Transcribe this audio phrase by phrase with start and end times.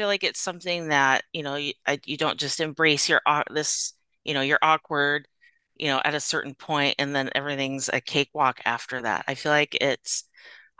[0.00, 3.42] feel like it's something that, you know, you, I, you don't just embrace your au-
[3.50, 3.92] this,
[4.24, 5.28] you know, you're awkward,
[5.76, 9.26] you know, at a certain point and then everything's a cakewalk after that.
[9.28, 10.24] I feel like it's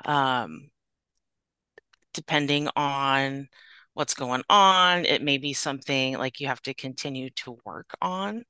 [0.07, 0.71] um
[2.15, 3.49] depending on
[3.93, 8.47] what's going on, it may be something like you have to continue to work on.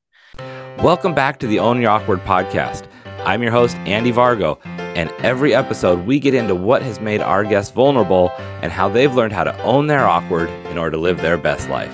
[0.78, 2.86] Welcome back to the Own Your Awkward podcast.
[3.24, 4.60] I'm your host, Andy Vargo,
[5.00, 8.30] and every episode we get into what has made our guests vulnerable
[8.60, 11.70] and how they've learned how to own their awkward in order to live their best
[11.70, 11.90] life.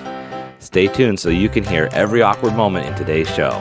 [0.59, 3.51] Stay tuned so you can hear every awkward moment in today's show.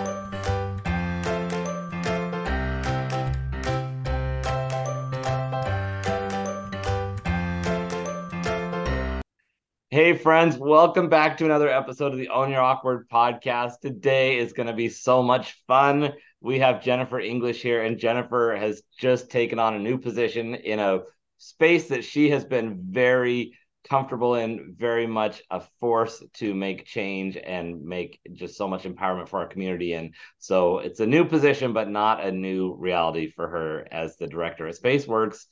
[9.91, 13.79] Hey, friends, welcome back to another episode of the Own Your Awkward podcast.
[13.81, 16.13] Today is going to be so much fun.
[16.41, 20.79] We have Jennifer English here, and Jennifer has just taken on a new position in
[20.79, 21.01] a
[21.39, 23.59] space that she has been very
[23.89, 29.29] comfortable in, very much a force to make change and make just so much empowerment
[29.29, 29.93] for our community.
[29.93, 34.27] And so it's a new position, but not a new reality for her as the
[34.27, 35.45] director of Spaceworks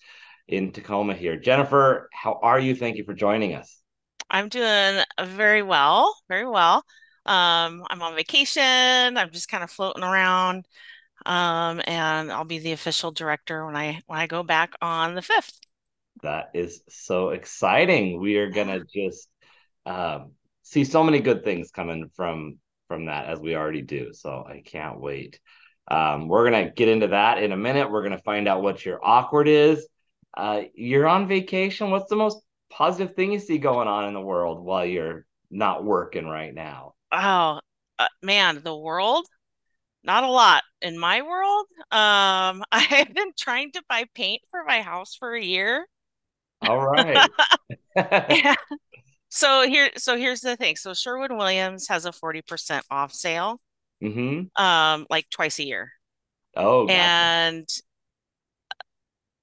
[0.48, 1.36] in Tacoma here.
[1.36, 2.74] Jennifer, how are you?
[2.74, 3.80] Thank you for joining us.
[4.30, 6.84] I'm doing very well, very well.
[7.26, 8.62] Um, I'm on vacation.
[9.16, 10.66] I'm just kind of floating around.
[11.26, 15.22] Um, and I'll be the official director when I when I go back on the
[15.22, 15.58] 5th.
[16.22, 18.20] That is so exciting.
[18.20, 19.28] We are gonna just
[19.86, 22.58] um, see so many good things coming from
[22.88, 24.12] from that as we already do.
[24.12, 25.40] So I can't wait.
[25.88, 27.90] Um, we're gonna get into that in a minute.
[27.90, 29.86] We're gonna find out what your awkward is.
[30.36, 31.90] Uh, you're on vacation.
[31.90, 32.38] What's the most
[32.70, 36.93] positive thing you see going on in the world while you're not working right now?
[37.14, 37.60] Oh,
[37.98, 39.26] uh, man, the world,
[40.02, 41.66] not a lot in my world.
[41.90, 45.86] Um, I've been trying to buy paint for my house for a year.
[46.62, 47.28] All right.
[47.96, 48.56] Yeah.
[49.28, 50.76] So here, so here's the thing.
[50.76, 53.60] So Sherwin Williams has a 40% off sale,
[54.02, 54.62] mm-hmm.
[54.62, 55.92] um, like twice a year.
[56.56, 56.98] Oh, gotcha.
[56.98, 57.68] And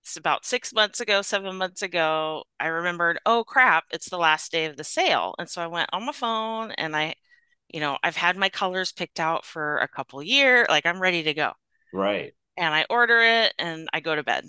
[0.02, 4.52] it's about six months ago, seven months ago, I remembered, oh crap, it's the last
[4.52, 5.36] day of the sale.
[5.40, 7.16] And so I went on my phone and I,
[7.74, 11.24] you know, I've had my colors picked out for a couple years, like I'm ready
[11.24, 11.52] to go.
[11.94, 12.34] Right.
[12.58, 14.46] And I order it and I go to bed.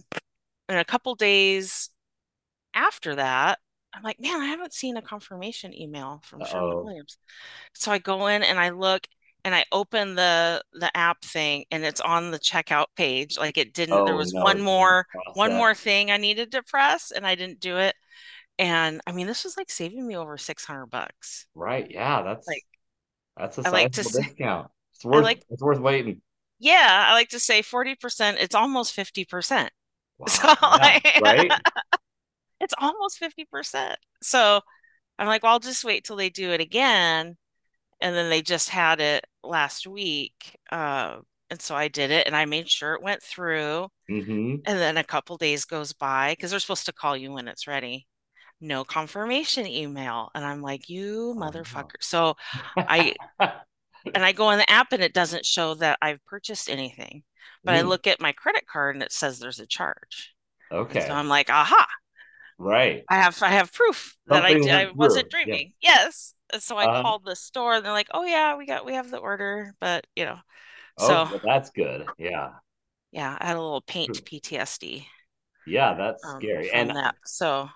[0.68, 1.90] And a couple days
[2.74, 3.58] after that,
[3.94, 7.18] I'm like, man, I haven't seen a confirmation email from Sherwin Williams.
[7.74, 9.06] So I go in and I look
[9.44, 13.36] and I open the the app thing and it's on the checkout page.
[13.38, 16.62] Like it didn't, oh, there was no, one more one more thing I needed to
[16.62, 17.94] press and I didn't do it.
[18.58, 21.46] And I mean, this was like saving me over 600 bucks.
[21.54, 21.90] Right.
[21.90, 22.62] Yeah, that's Like
[23.36, 24.70] that's a I like to say, discount.
[24.94, 26.22] It's worth like, it's worth waiting.
[26.58, 29.70] yeah, I like to say 40%, it's almost 50%.
[30.28, 30.56] So Wow.
[30.70, 30.92] Yeah.
[30.92, 31.58] like, Right.
[32.60, 33.98] it's almost 50%.
[34.22, 34.60] So
[35.18, 37.36] I'm like, well, I'll just wait till they do it again.
[38.02, 40.58] And then they just had it last week.
[40.72, 41.18] Uh,
[41.50, 43.88] and so I did it and I made sure it went through.
[44.08, 47.48] hmm And then a couple days goes by because they're supposed to call you when
[47.48, 48.06] it's ready.
[48.62, 50.30] No confirmation email.
[50.34, 51.96] And I'm like, you Oh motherfucker.
[52.02, 52.36] So
[52.88, 53.16] I
[54.14, 57.24] and I go in the app and it doesn't show that I've purchased anything.
[57.64, 57.82] But I Hmm.
[57.82, 60.34] look at my credit card and it says there's a charge.
[60.90, 61.86] And so I'm like, aha,
[62.58, 63.06] Right.
[63.08, 65.66] I have I have proof that I Something I wasn't through.
[65.70, 65.74] Dreaming.
[65.80, 66.34] Yes.
[66.52, 68.94] And so I Uh, called the store and they're like, "Oh yeah, we got we
[68.94, 70.38] have the order." But, you know,
[70.96, 72.12] oh, so well, that's good.
[72.18, 72.52] Yeah.
[73.10, 75.06] yeah, I had a little paint PTSD
[75.64, 76.70] Yeah, that's um scary.
[76.72, 77.16] And that.
[77.26, 77.68] So,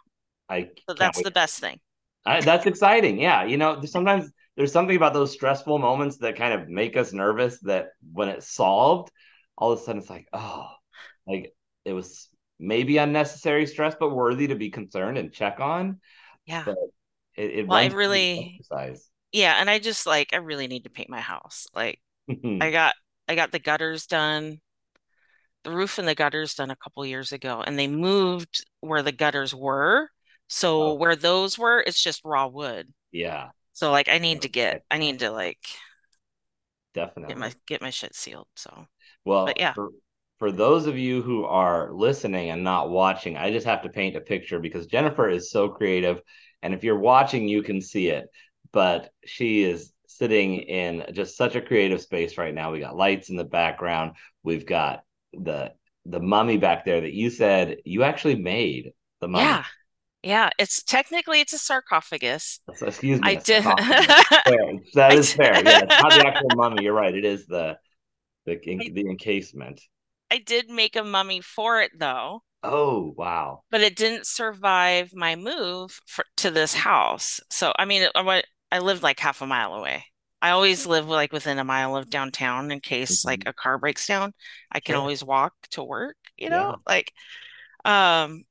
[0.48, 1.24] I so that's wait.
[1.24, 1.80] the best thing.
[2.24, 3.18] I, that's exciting.
[3.20, 3.44] Yeah.
[3.44, 7.12] You know, there's sometimes there's something about those stressful moments that kind of make us
[7.12, 9.10] nervous that when it's solved,
[9.56, 10.68] all of a sudden it's like, oh,
[11.26, 11.54] like
[11.84, 16.00] it was maybe unnecessary stress, but worthy to be concerned and check on.
[16.46, 16.64] Yeah.
[16.64, 16.76] But
[17.36, 19.10] it, it Well, I runs through the really exercise.
[19.32, 21.66] yeah, and I just like I really need to paint my house.
[21.74, 22.62] Like mm-hmm.
[22.62, 22.94] I got
[23.28, 24.60] I got the gutters done,
[25.64, 29.12] the roof and the gutters done a couple years ago, and they moved where the
[29.12, 30.10] gutters were.
[30.48, 32.92] So Oh, where those were, it's just raw wood.
[33.12, 33.50] yeah.
[33.74, 35.58] So like I need to get I need to like
[36.94, 38.46] definitely get my get my shit sealed.
[38.54, 38.86] So,
[39.44, 39.74] but Well, yeah.
[39.74, 39.90] for
[40.38, 44.16] for those of you who are listening and not watching, I just have to paint
[44.16, 46.20] a picture because Jennifer is so creative.
[46.62, 48.26] And if you're watching, you can see it.
[48.72, 52.72] But she is sitting in just such a creative space right now.
[52.72, 54.12] We got lights in the background.
[54.42, 55.72] We've got the
[56.04, 59.54] the mummy back there that you said you actually made the mummy.
[59.54, 59.64] Yeah.
[60.26, 62.60] Yeah, it's technically it's a sarcophagus.
[62.82, 64.82] Excuse me, I did that is Fair.
[64.94, 65.62] That I is fair.
[65.64, 66.82] Yeah, it's not the actual mummy.
[66.84, 67.14] You're right.
[67.14, 67.78] It is the
[68.46, 68.56] the
[68.92, 69.80] the encasement.
[70.30, 72.44] I did make a mummy for it though.
[72.62, 73.62] Oh, wow.
[73.70, 77.40] but it didn't survive my move for, to this house.
[77.50, 80.04] So, I mean, I, I lived like half a mile away.
[80.42, 83.46] I always live like within a mile of downtown in case like Mhm.
[83.46, 84.32] a car breaks down.
[84.70, 85.00] I can Sure.
[85.00, 86.70] always walk to work, you know?
[86.70, 86.76] Yeah.
[86.86, 87.12] Like,
[87.84, 88.44] um,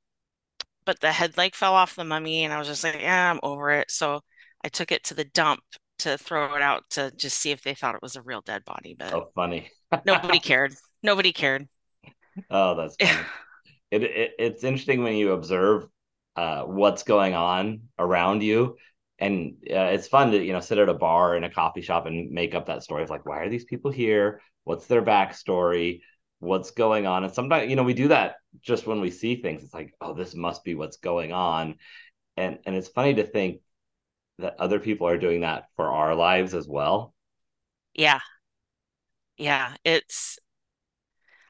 [0.86, 3.40] but the head like fell off the mummy and I was just like, yeah, I'm
[3.42, 3.90] over it.
[3.90, 4.22] So
[4.64, 5.62] I took it to the dump
[6.00, 8.64] to throw it out to just see if they thought it was a real dead
[8.64, 9.70] body, but Oh, funny.
[10.04, 10.74] nobody cared.
[11.02, 11.68] Nobody cared.
[12.50, 13.30] Oh, that's funny.
[13.90, 15.88] It, it it's interesting when you observe
[16.36, 18.76] uh, what's going on around you,
[19.18, 22.06] and uh, it's fun to you know sit at a bar in a coffee shop
[22.06, 24.40] and make up that story of like, why are these people here?
[24.64, 26.02] What's their backstory?
[26.40, 27.24] What's going on?
[27.24, 29.62] And sometimes you know we do that just when we see things.
[29.64, 31.76] It's like, oh, this must be what's going on,
[32.36, 33.62] and and it's funny to think
[34.38, 37.14] that other people are doing that for our lives as well.
[37.94, 38.20] Yeah.
[39.38, 39.76] Yeah.
[39.84, 40.38] It's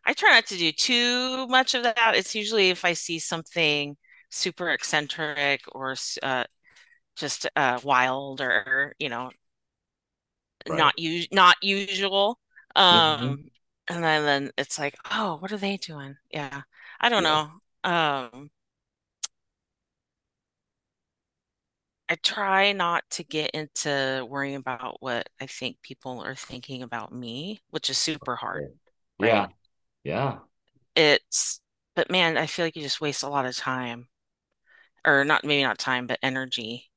[0.05, 2.15] I try not to do too much of that.
[2.15, 3.97] It's usually if I see something
[4.31, 6.45] super eccentric or uh,
[7.17, 9.31] just uh, wild or, you know,
[10.69, 10.79] Right.
[10.79, 12.39] not us not usual.
[12.91, 13.51] hmm Um,
[13.89, 16.17] and then, then it's like, oh, what are they doing?
[16.31, 16.63] Yeah.
[17.01, 17.25] I don't Yeah.
[17.25, 17.51] know.
[17.85, 18.51] Um,
[22.09, 27.13] I try not to get into worrying about what I think people are thinking about
[27.13, 28.67] me, which is super hard,
[29.19, 29.49] Yeah.
[30.05, 30.41] Yeah.
[30.97, 31.61] It's,
[31.95, 34.09] but man, I feel like you just waste a lot of time.
[35.07, 36.91] or not maybe not time, but energy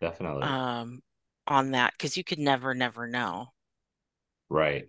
[0.00, 0.58] Definitely.
[0.58, 1.02] um
[1.46, 3.48] on that because you could never, never know.
[4.50, 4.88] Right.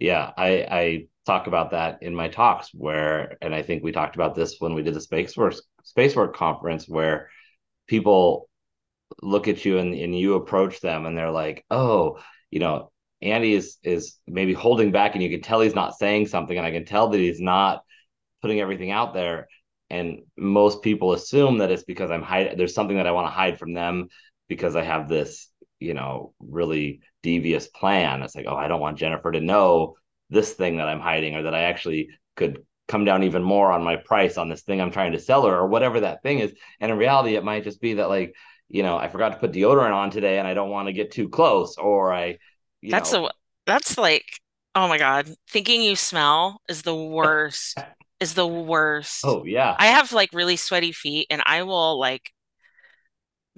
[0.00, 4.16] Yeah, I I talk about that in my talks where, and I think we talked
[4.16, 5.54] about this when we did the Space Work
[5.84, 7.30] Space Work conference, where
[7.88, 8.48] people
[9.22, 12.20] look at you and, and you approach them and they're like, oh,
[12.50, 12.92] you know,
[13.22, 16.66] Andy is is maybe holding back and you can tell he's not saying something and
[16.66, 17.84] I can tell that he's not
[18.42, 19.48] putting everything out there.
[19.90, 22.58] And most people assume that it's because I'm hiding.
[22.58, 24.08] There's something that I want to hide from them
[24.48, 25.49] because I have this,
[25.80, 28.22] you know, really devious plan.
[28.22, 29.96] It's like, oh, I don't want Jennifer to know
[30.30, 33.82] this thing that I'm hiding, or that I actually could come down even more on
[33.84, 36.54] my price on this thing I'm trying to sell her, or whatever that thing is.
[36.80, 38.34] And in reality, it might just be that like,
[38.68, 41.10] you know, I forgot to put deodorant on today, and I don't want to get
[41.12, 42.38] too close, or I,
[42.80, 43.30] you That's know, a
[43.66, 44.24] that's like,
[44.74, 47.84] oh my God, thinking you smell is the worst,
[48.20, 49.32] is the worst.
[49.32, 52.32] oh yeah, I have like really sweaty feet and I will like,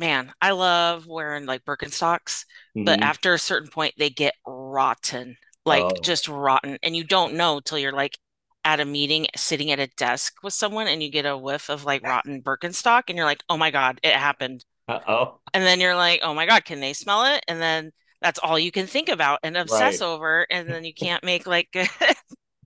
[0.02, 2.44] man, I love wearing like Birkenstocks,
[2.74, 3.02] but mm-hmm.
[3.04, 6.76] after a certain point they get rotten, like oh just rotten.
[6.82, 8.18] And you don't know till you're like
[8.64, 11.84] at a meeting sitting at a desk with someone and you get a whiff of
[11.84, 14.64] like rotten Birkenstock and you're like, oh my God, it happened.
[14.88, 17.44] Uh oh And then you're like, oh my God, can they smell it?
[17.46, 20.48] And then that's all you can think about and obsess right over.
[20.50, 21.88] And then you can't make like good,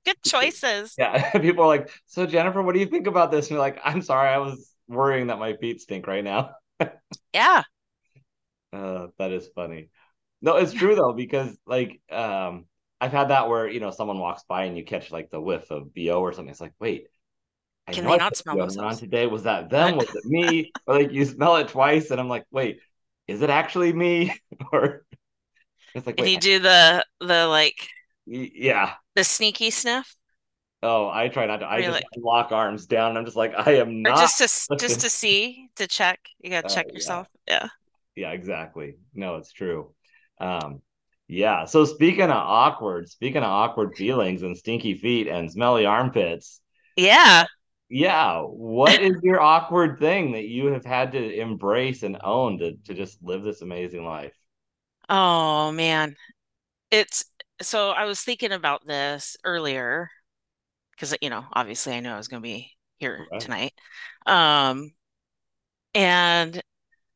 [0.06, 0.94] good choices.
[0.96, 3.78] Yeah, people are like, "So Jennifer, what do you think about this?" And you're like,
[3.84, 6.52] "I'm sorry, I was worrying that my feet stink right now."
[7.32, 7.62] Yeah.
[8.72, 9.88] Uh, that is funny.
[10.42, 12.66] No, it's true though because like um,
[13.00, 15.70] I've had that where you know someone walks by and you catch like the whiff
[15.70, 16.50] of BO or something.
[16.50, 17.08] It's like, wait,
[17.86, 19.26] I can they not smell deodorant on today.
[19.26, 19.96] Was that them?
[19.96, 20.72] Was it me?
[20.86, 22.80] Or like you smell it twice, and I'm like, wait,
[23.28, 24.34] is it actually me?
[24.72, 25.04] or
[25.94, 27.88] it's like, And you do the, the like,
[28.26, 28.94] yeah.
[29.14, 30.15] the sneaky sniff
[30.86, 31.66] Oh, I try not to.
[31.66, 33.16] I you're just lock arms down.
[33.16, 34.14] I'm just like, I am or not.
[34.14, 34.46] just to,
[34.78, 36.20] just to see, to check.
[36.38, 36.92] You gotta Uh, check yeah.
[36.94, 37.28] yourself.
[37.46, 37.68] Yeah.
[38.14, 38.96] Yeah, exactly.
[39.14, 39.94] No, it's true.
[40.40, 40.82] Um,
[41.28, 41.64] yeah.
[41.66, 46.60] So speaking of awkward, speaking of awkward feelings and stinky feet and smelly armpits,
[46.96, 47.46] Yeah.
[47.88, 52.76] yeah, what is your awkward thing that you have had to embrace and own to
[52.86, 54.32] to just live this amazing life?
[55.08, 56.16] Oh man.
[56.92, 57.24] It's
[57.62, 60.10] so I was thinking about this earlier
[60.96, 63.40] because you know, obviously I know I was gonna be here Right.
[63.40, 63.74] tonight.
[64.26, 64.92] Um,
[65.94, 66.62] and I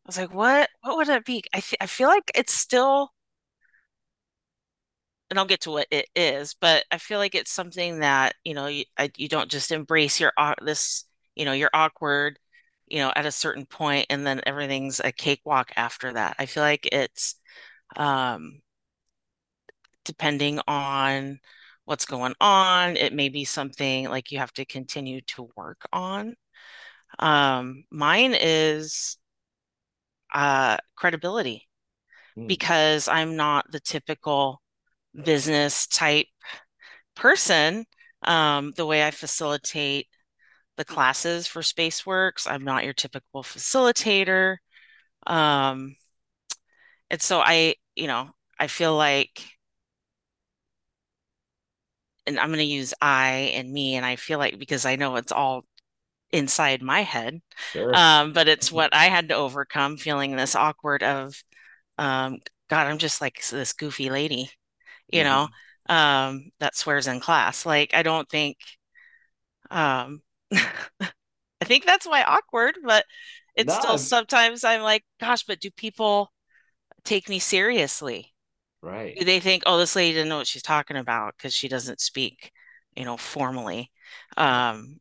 [0.06, 1.44] was like, what what would it be?
[1.54, 3.12] I I feel like it's still,
[5.30, 8.54] and I'll get to what it is, but I feel like it's something that, you
[8.54, 11.04] know, you I, you don't just embrace your au- this,
[11.36, 12.38] you know, you're awkward,
[12.88, 16.36] you know, at a certain point and then everything's a cakewalk after that.
[16.38, 17.36] I feel like it's
[17.96, 18.60] um
[20.04, 21.40] depending on
[21.90, 26.36] what's going on, it may be something like you have to continue to work on.
[27.18, 29.18] Um, mine is
[30.32, 31.66] uh credibility
[32.36, 32.48] Hmm.
[32.48, 34.62] because I'm not the typical
[35.24, 36.26] business type
[37.16, 37.86] person.
[38.24, 40.08] Um, the way I facilitate
[40.76, 44.58] the classes for SpaceWorks, I'm not your typical facilitator.
[45.26, 45.96] Um,
[47.10, 49.42] and so I, you know, I feel like,
[52.30, 55.16] and I'm going to use I and me, and I feel like because I know
[55.16, 55.64] it's all
[56.32, 57.40] inside my head.
[57.56, 57.94] Sure.
[57.94, 61.34] Um, but it's what I had to overcome feeling this awkward of,
[61.98, 64.50] um, God, I'm just like this goofy lady,
[65.10, 65.48] you know,
[65.88, 67.66] um, that swears in class.
[67.66, 68.58] Like, I don't think,
[69.70, 70.22] um,
[70.52, 73.04] I think that's why awkward, but
[73.54, 76.32] it's still sometimes I'm like, gosh, but do people
[77.04, 78.29] take me seriously?
[78.82, 79.16] Right.
[79.18, 82.00] Do they think, oh, this lady didn't know what she's talking about because she doesn't
[82.00, 82.52] speak,
[82.96, 83.90] you know, formally?
[84.36, 85.00] Um,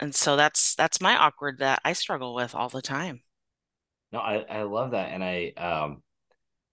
[0.00, 3.22] and so that's that's my awkward that I struggle with all the time.
[4.12, 5.10] No, I, I love that.
[5.12, 6.02] And I um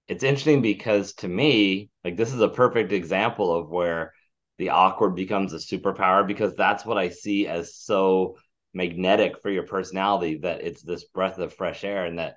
[0.07, 4.13] it's interesting because to me, like this is a perfect example of where
[4.57, 8.37] the awkward becomes a superpower because that's what I see as so
[8.73, 12.35] magnetic for your personality that it's this breath of fresh air and that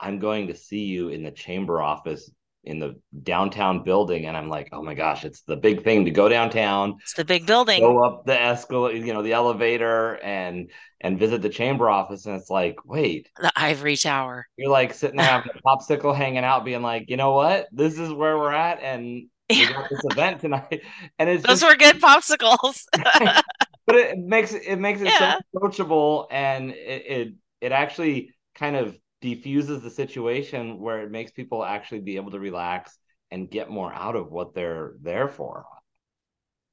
[0.00, 2.30] I'm going to see you in the chamber office
[2.64, 6.10] in the downtown building and I'm like, "Oh my gosh, it's the big thing to
[6.10, 10.70] go downtown, It's the big building, go up the escalator, you know, the elevator and
[11.00, 14.46] and visit the chamber office and it's like, "Wait, the ivory tower.
[14.56, 17.66] you're like sitting there having a popsicle, hanging out, being like, you know what?
[17.72, 20.82] This is where we're at, and we got this event tonight,
[21.18, 22.84] and it's Those just, were good popsicles.
[23.86, 28.96] but it makes it makes it so approachable, and it, it it actually kind of
[29.22, 32.98] defuses the situation where it makes people actually be able to relax
[33.32, 35.66] and get more out of what they're there for.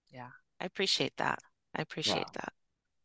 [0.09, 0.31] Yeah.
[0.59, 1.39] I appreciate that.
[1.73, 2.23] I Yeah.
[2.23, 2.53] appreciate that.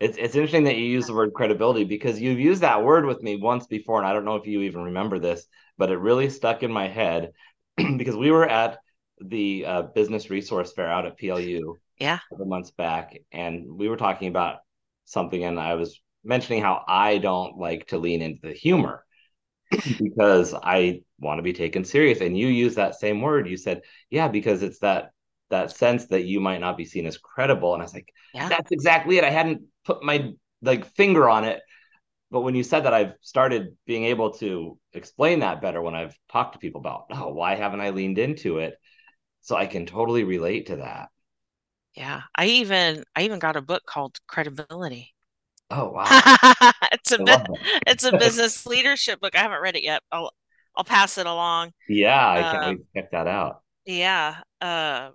[0.01, 3.23] It's it's interesting that you use the word credibility because you've used that word with
[3.23, 5.47] me once before, and I don't know if you even remember this,
[5.79, 7.33] but it really stuck in my head
[7.77, 8.79] because we were at
[9.21, 12.21] the uh, business resource fair out at PLU Yeah.
[12.31, 14.59] a couple months back, and we were talking about
[15.07, 19.04] something, and I was mentioning how I don't like to lean into the humor
[19.99, 22.21] because I want to be taken serious.
[22.21, 23.49] And you use that same word.
[23.49, 25.13] You said, "Yeah," because it's that
[25.51, 27.75] that sense that you might not be seen as credible.
[27.75, 28.51] And I was like, Yeah.
[28.51, 31.61] "That's exactly it." I hadn't put my like finger on it,
[32.31, 36.19] but when you said that, I've started being able to explain that better when I've
[36.31, 38.77] talked to people about, "Oh, why haven't I leaned into it?"
[39.43, 41.11] So I can totally relate to that.
[41.95, 42.23] Yeah.
[42.37, 45.14] I even I even got a book called Credibility.
[45.77, 46.31] Oh wow,
[46.93, 47.41] It's a love
[47.87, 49.35] it's a business leadership book.
[49.37, 50.03] I haven't read it yet.
[50.13, 50.33] I'll
[50.77, 51.73] I'll pass it along.
[51.89, 53.63] yeah, I can't wait Um, to check that out.
[53.87, 54.43] yeah.
[54.61, 55.11] Uh,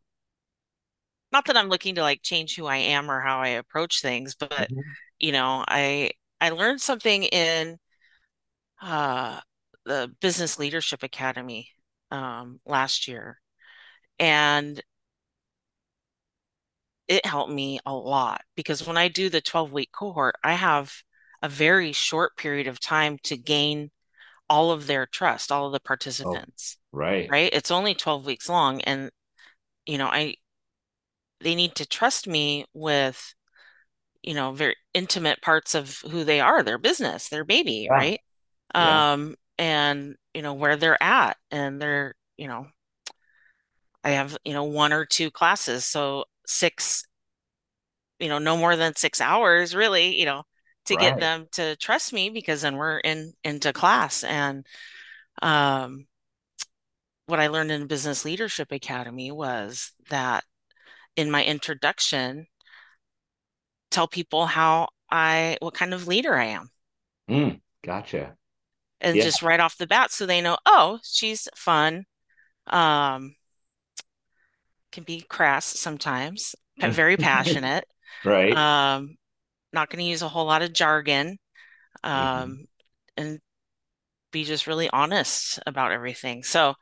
[1.31, 4.35] not that I'm looking to like change who I am or how I approach things,
[4.35, 4.95] but Mhm.
[5.19, 6.11] you know, I
[6.41, 7.77] I learned something in
[8.81, 9.39] uh
[9.85, 11.69] the Business Leadership Academy
[12.11, 13.39] um last year,
[14.19, 14.81] and
[17.09, 20.93] it helped me a lot because when I do the 12 week cohort, I have
[21.43, 23.91] a very short period of time to gain
[24.49, 25.81] all of their trust, all of the
[26.23, 27.33] Oh, participants, right.
[27.33, 27.51] right?
[27.53, 29.11] It's only 12 weeks long and
[29.87, 30.35] you know, I
[31.41, 33.33] they need to trust me with,
[34.23, 38.21] you know, very intimate parts of who they are, their business, their baby, Yeah, right?
[38.79, 42.67] yeah, Um and you know where they're at and they're, you know,
[44.03, 47.05] I have, you know, one or two classes, so six
[48.19, 50.43] you know, no more than six hours really, you know,
[50.85, 54.23] to get them to trust me because then we're in into class.
[54.23, 54.65] And
[55.41, 56.07] um,
[57.27, 60.43] what I learned in Business Leadership Academy was that
[61.15, 62.47] in my introduction,
[63.91, 66.69] tell people how I, what kind of leader I am.
[67.29, 68.37] Mm, gotcha.
[69.01, 69.23] And Yeah.
[69.23, 72.05] just right off the bat, so they know, oh, she's fun,
[72.67, 73.35] um,
[74.91, 77.86] can be crass sometimes, but very passionate,
[78.24, 78.58] Right.
[78.58, 79.17] um,
[79.74, 81.39] not going to use a whole lot of jargon,
[82.13, 82.51] Mhm.
[82.51, 82.65] um,
[83.17, 83.39] and
[84.31, 86.43] be just really honest about everything.
[86.43, 86.75] So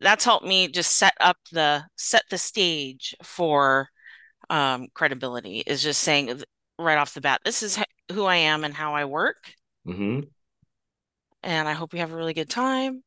[0.00, 3.88] that's helped me just set up the set the stage for
[4.50, 6.42] um, credibility is just saying
[6.78, 7.78] right off the bat, this is
[8.12, 9.54] who I am and how I work,
[9.84, 10.30] Mhm.
[11.42, 13.02] and I hope you have a really good time.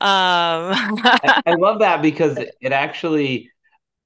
[0.00, 0.74] Um,
[1.22, 3.51] I, I love that because it actually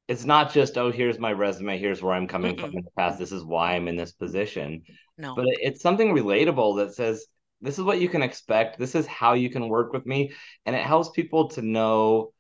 [0.09, 2.91] it's not just oh here's my resume here's where I'm coming from mm-mm, in the
[2.97, 4.83] past this is why I'm in this position.
[5.19, 7.27] No, but it's something relatable that says
[7.61, 10.33] this is what you can expect this is how you can work with me
[10.65, 12.33] and it helps people to know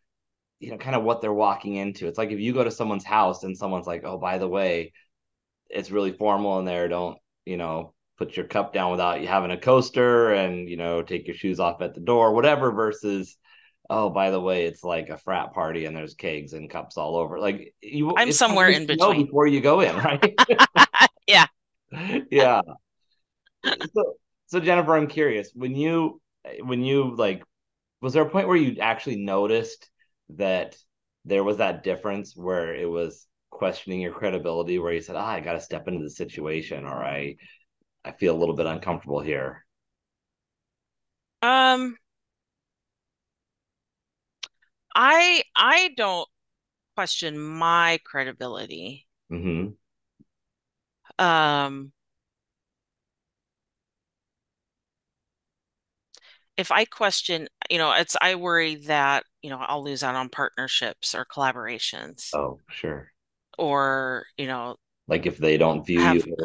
[0.61, 2.07] you know kind of what they're walking into.
[2.07, 4.93] It's like if you go to someone's house and someone's like oh by the way
[5.69, 9.51] it's really formal in there don't you know put your cup down without you having
[9.51, 13.37] a coaster and you know take your shoes off at the door whatever versus
[13.89, 17.17] oh, by the way, it's like a frat party and there's kegs and cups all
[17.17, 17.39] over.
[17.39, 19.27] Like you, I'm somewhere in between.
[19.27, 20.35] before you go in, right?
[21.29, 21.47] Yeah.
[22.31, 22.61] yeah.
[23.65, 24.15] So,
[24.47, 26.21] so Jennifer, I'm curious when you,
[26.61, 27.43] when you like,
[28.01, 29.91] was there a point where you actually noticed
[30.31, 30.77] that
[31.25, 35.41] there was that difference where it was questioning your credibility, where you said, "Ah, I
[35.41, 37.37] got to step into the situation," or I,
[38.05, 39.65] I feel a little bit uncomfortable here.
[41.43, 41.97] Um,
[44.97, 46.29] I I don't
[46.97, 49.07] question my credibility.
[49.31, 49.77] hmm
[51.19, 51.93] Um,
[56.57, 60.29] if I question, you know, it's I worry that, you know, I'll lose out on
[60.29, 63.13] partnerships or collaborations Oh, sure.
[63.59, 64.77] or, you know,
[65.09, 66.37] Like if they don't view have you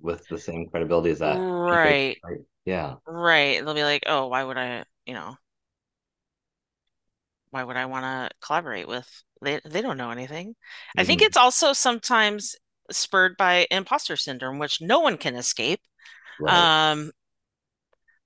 [0.00, 2.18] with the same credibility as that right?
[2.64, 2.96] Yeah.
[3.06, 3.64] right.
[3.64, 5.36] They'll be like, "Oh, why would I, you know,
[7.54, 9.08] why would I want to collaborate with
[9.42, 10.56] they they don't know anything."
[10.96, 12.56] I think hmm it's also sometimes
[12.90, 15.80] spurred by imposter syndrome, which no one can escape.
[16.38, 16.70] Right.
[16.92, 17.12] Um,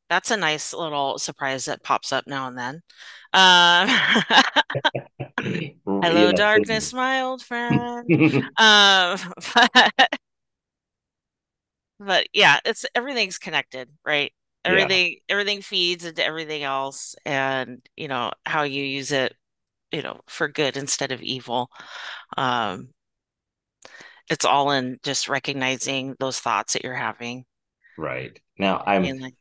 [0.09, 2.83] that's a nice little surprise that pops up now and then.
[3.35, 3.89] Um,
[6.03, 8.09] hello, know, darkness, my old friend.
[8.59, 9.19] Um,
[9.55, 9.93] but,
[12.01, 14.33] but yeah, it's everything's connected, right?
[14.69, 19.35] Yeah, Everything everything feeds into everything else, and you know how you use it,
[19.93, 21.71] you know, for good instead of evil.
[22.37, 22.91] Um,
[24.31, 27.45] it's all in just recognizing those thoughts that you're having.
[27.97, 28.39] right.
[28.59, 29.35] Now I'm And like,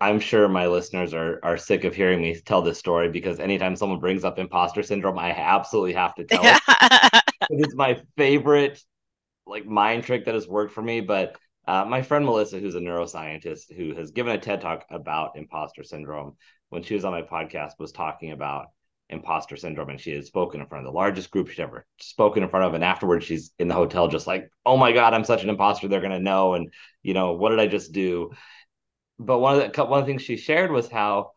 [0.00, 3.76] I'm sure my listeners are are sick of hearing me tell this story because anytime
[3.76, 6.60] someone brings up imposter syndrome, I absolutely have to tell it.
[7.50, 8.82] It's my favorite
[9.46, 11.00] like mind trick that has worked for me.
[11.02, 15.36] But uh, my friend Melissa, who's a neuroscientist who has given a TED talk about
[15.36, 16.36] imposter syndrome,
[16.68, 18.66] when she was on my podcast, was talking about
[19.08, 22.42] imposter syndrome, and she had spoken in front of the largest group she'd ever spoken
[22.42, 22.74] in front of.
[22.74, 25.88] And afterwards, she's in the hotel, just like, "Oh my god, I'm such an imposter.
[25.88, 28.32] They're gonna know." And you know, what did I just do?
[29.18, 31.32] But one of the one of the things she shared was how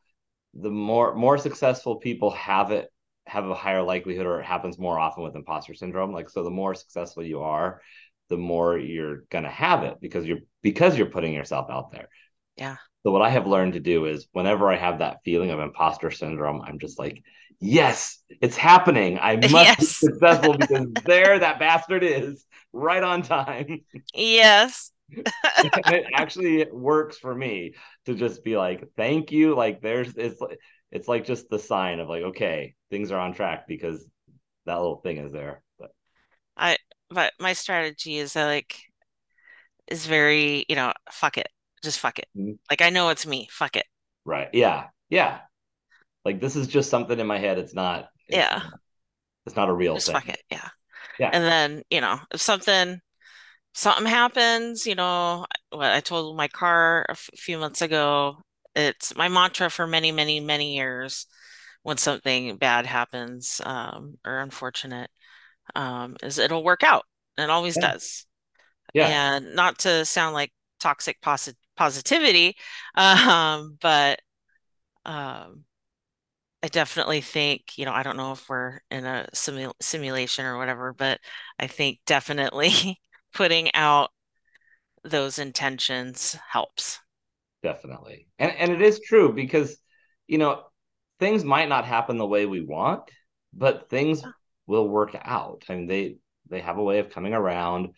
[0.53, 2.91] the more more successful people have it
[3.27, 6.49] have a higher likelihood or it happens more often with imposter syndrome like so the
[6.49, 7.81] more successful you are
[8.29, 12.09] the more you're going to have it because you're because you're putting yourself out there.
[12.55, 12.77] Yeah.
[13.03, 16.09] so what i have learned to do is whenever i have that feeling of imposter
[16.09, 17.21] syndrome i'm just like
[17.59, 19.17] yes it's happening.
[19.19, 23.81] I must be successful because there that bastard is right on time.
[24.13, 24.91] Yes.
[25.09, 27.73] it actually works for me
[28.05, 29.55] to just be like thank you.
[29.55, 30.39] Like there's it's
[30.91, 34.05] it's like just the sign of like okay things are on track because
[34.65, 35.63] that little thing is there.
[35.79, 35.91] But
[36.57, 36.77] I
[37.09, 38.77] but my strategy is I like
[39.87, 41.47] is very, you know, fuck it.
[41.83, 42.27] Just fuck it.
[42.35, 43.47] mm, Like I know it's me.
[43.51, 43.85] Fuck it.
[44.25, 45.39] right yeah yeah
[46.25, 48.61] like this is just something in my head it's not it's Yeah.
[49.45, 50.41] it's not a real Just fuck it.
[50.51, 50.69] Yeah.
[51.19, 53.01] yeah And then, you know, if something
[53.75, 58.37] something happens, you know, what I told my car a f- few months ago,
[58.75, 61.27] it's my mantra for many, many, many years
[61.83, 65.11] when something bad happens, um, or unfortunate,
[65.75, 67.05] um, is it'll work out.
[67.37, 68.25] It always yeah does.
[68.93, 72.57] yeah And not to sound like toxic posi positivity,
[72.95, 74.21] um, but
[75.05, 75.65] um,
[76.63, 80.57] I definitely think, you know, I don't know if we're in a simu simulation or
[80.57, 81.19] whatever, but
[81.59, 82.99] I think definitely
[83.33, 84.11] putting out
[85.03, 86.99] those intentions helps.
[87.63, 89.77] definitely and and it is true because
[90.27, 90.63] you know
[91.19, 93.01] things might not happen the way we want
[93.53, 94.23] but things
[94.67, 95.63] will work out.
[95.69, 96.17] I mean they
[96.49, 97.89] they have a way of coming around.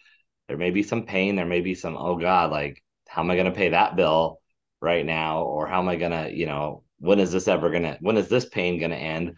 [0.47, 1.35] There may be some pain.
[1.35, 4.39] There may be some oh god like how am i going to pay that bill
[4.81, 5.43] right now?
[5.43, 8.17] Or how am i going to you know when is this ever going to when
[8.17, 9.35] is this pain going to end?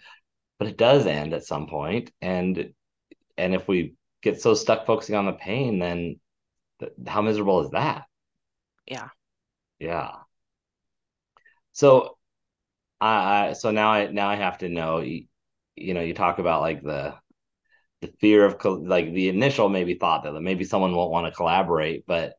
[0.59, 2.11] But it does end at some point.
[2.21, 2.73] And
[3.37, 6.19] and if we get so stuck focusing on the pain then
[6.79, 8.05] th- how miserable is that?
[8.87, 9.09] Yeah.
[9.79, 10.11] yeah.
[11.71, 12.17] So
[12.99, 15.03] i, I so now i now i have to know
[15.81, 17.15] you, know you talk about like the
[18.01, 21.33] the fear of co- like the initial maybe thought that maybe someone won't want to
[21.35, 22.35] collaborate but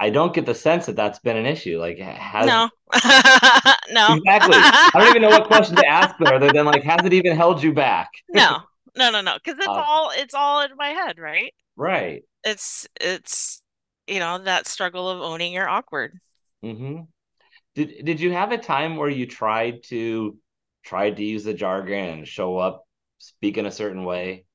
[0.00, 1.78] I don't get the sense that that's been an issue.
[1.78, 2.70] Like, has No.
[3.90, 4.08] No.
[4.08, 4.70] exactly?
[4.94, 7.36] I don't even know what question to ask there, other than like, has it even
[7.36, 8.10] held you back?
[8.28, 8.64] No.
[8.96, 9.34] No, no, no.
[9.34, 11.52] Because it's Uh, all it's all in my head, right?
[11.76, 12.24] right.
[12.44, 13.62] It's it's
[14.06, 16.20] you know that struggle of owning your awkward.
[16.62, 17.00] hmm
[17.74, 20.38] Did Did you have a time where you tried to
[20.86, 22.86] tried to use the jargon and show up,
[23.18, 24.46] speak in a certain way?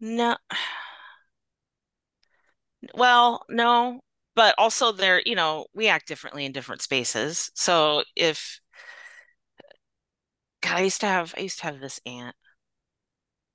[0.00, 0.36] No.
[2.94, 4.00] Well, no,
[4.34, 7.50] but also there, you know, we act differently in different spaces.
[7.54, 8.60] So if
[10.62, 12.36] God, I used to have I used to have this aunt.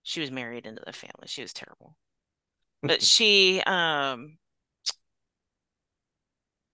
[0.04, 1.28] She was married into the family.
[1.28, 1.98] She was terrible.
[2.82, 4.38] But she um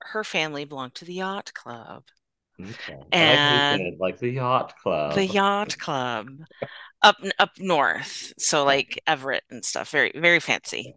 [0.02, 2.04] her family belonged to the yacht club.
[2.70, 5.14] Okay, I like And said like the yacht club.
[5.14, 6.28] the yacht club
[7.02, 8.34] up up north.
[8.40, 9.92] So like Everett and stuff.
[9.92, 10.96] Very very fancy.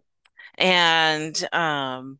[0.57, 2.19] and um,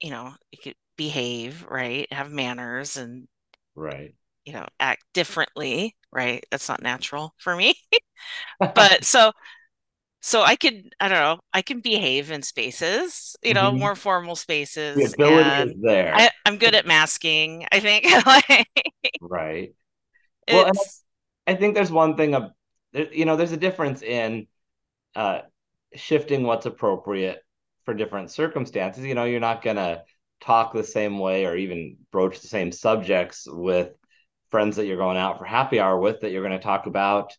[0.00, 2.10] you know, you could behave, right?
[2.12, 3.28] Have manners and,
[3.74, 4.14] Right.
[4.44, 6.44] you know, act differently, right?
[6.50, 7.74] That's not natural for me.
[8.74, 9.32] But so
[10.20, 13.78] so I could, I don't know, I can behave in spaces, you know, Mhm.
[13.78, 14.36] more formal
[14.94, 15.74] The spaces ability is and
[16.12, 16.30] I there.
[16.46, 17.66] I'm good at masking.
[17.72, 18.06] I think
[19.20, 19.74] Right.
[20.48, 20.78] Well, and
[21.46, 22.52] I think there's one thing of,
[22.92, 24.48] you know, there's a difference in
[25.16, 25.42] uh,
[25.94, 27.42] shifting what's appropriate
[27.84, 29.04] for different circumstances.
[29.04, 30.04] You know, you're not going to
[30.40, 33.90] talk the same way or even broach the same subjects with
[34.50, 37.36] friends that you're going out for happy hour with that you're going to talk about,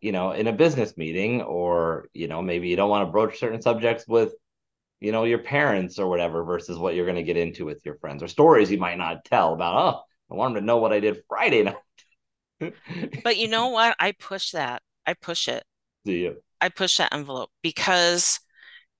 [0.00, 3.38] you know, in a business meeting, or, you know, maybe you don't want to broach
[3.38, 4.32] certain subjects with,
[5.00, 7.96] you know, your parents or whatever versus what you're going to get into with your
[7.96, 10.92] friends or stories you might not tell about, oh, I want them to know what
[10.92, 11.62] I did Friday
[12.60, 12.74] night.
[13.24, 13.96] but you know what?
[13.98, 14.82] I push that.
[15.06, 15.64] I push it.
[16.04, 16.36] Do you?
[16.60, 18.40] I push that envelope because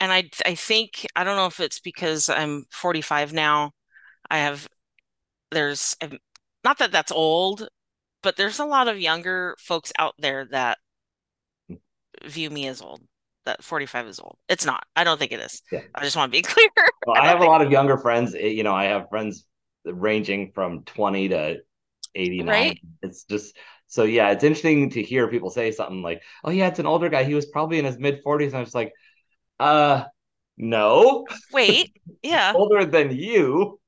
[0.00, 3.72] and I I think I don't know if it's because I'm 45 now.
[4.30, 4.68] I have
[5.50, 6.18] there's um,
[6.64, 7.68] not that that's old,
[8.22, 10.78] but there's a lot of younger folks out there that
[12.24, 13.02] view me as old,
[13.44, 14.36] that 45 is old.
[14.48, 14.84] It's not.
[14.96, 15.62] I don't think it is.
[15.70, 15.82] Yeah.
[15.94, 16.68] I just want to be clear.
[17.04, 18.34] Well, I I have a lot of younger friends.
[18.34, 19.44] Eh, You know, I have friends
[19.84, 21.58] ranging from 20 to
[22.14, 22.74] 89.
[22.74, 22.78] right?
[23.02, 26.78] It's just so yeah, it's interesting to hear people say something like, "Oh yeah, it's
[26.78, 27.24] an older guy.
[27.24, 28.92] He was probably in his mid 40s." And I was like,
[29.60, 30.04] "Uh,
[30.58, 32.54] no, Wait, yeah.
[32.54, 33.80] older than you."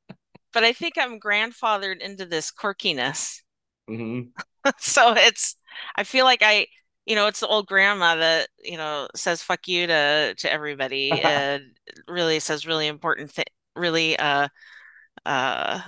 [0.53, 3.43] But I think I'm grandfathered into this quirkiness.
[3.91, 4.33] Hmm
[4.79, 5.57] So it's,
[5.97, 6.67] I feel like I,
[7.07, 11.21] you know, it's the old grandma that, you know, says fuck you to to everybody
[11.21, 11.63] and
[12.09, 14.49] really says really important thing, really uh
[15.27, 15.83] uh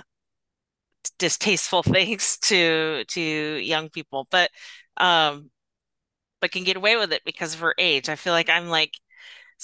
[1.17, 4.27] distasteful things to to young people.
[4.31, 4.51] But
[4.97, 5.49] um
[6.41, 8.09] but can get away with it because of her age.
[8.09, 8.93] I feel like I'm like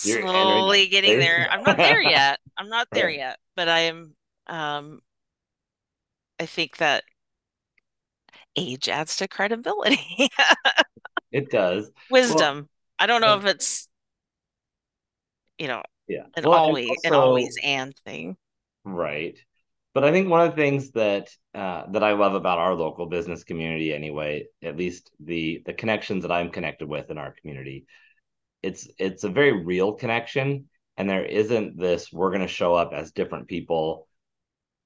[0.01, 1.47] You're slowly getting there.
[1.51, 2.39] I'm not there yet.
[2.57, 4.15] I'm not there yet, but I am
[4.47, 5.01] um
[6.39, 7.03] I think that
[8.55, 10.29] age adds to credibility.
[11.31, 11.91] It does.
[12.09, 12.69] Well, Wisdom.
[12.97, 13.87] I don't know if it's,
[15.57, 16.23] you know, yeah.
[16.35, 18.35] an Well, always an always and thing.
[18.83, 19.37] Right.
[19.93, 23.07] But I think one of the things that uh, that I love about our local
[23.07, 27.85] business community, anyway, at least the the connections that I'm connected with in our community,
[28.61, 32.91] it's it's a very real connection, and there isn't this we're going to show up
[32.93, 34.07] as different people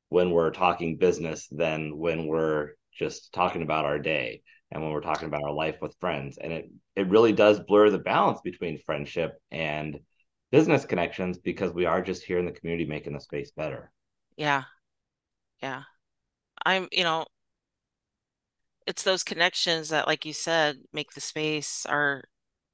[0.10, 5.02] when we're talking business than when we're just talking about our day and when we're
[5.02, 8.80] talking about our life with friends, and it it really does blur the balance between
[8.80, 10.00] friendship and
[10.52, 13.92] business connections because we are just here in the community making the space better.
[14.36, 14.64] Yeah,
[15.62, 15.84] yeah.
[16.66, 17.26] I'm, you know,
[18.86, 22.24] it's those connections that, like you said, make the space our,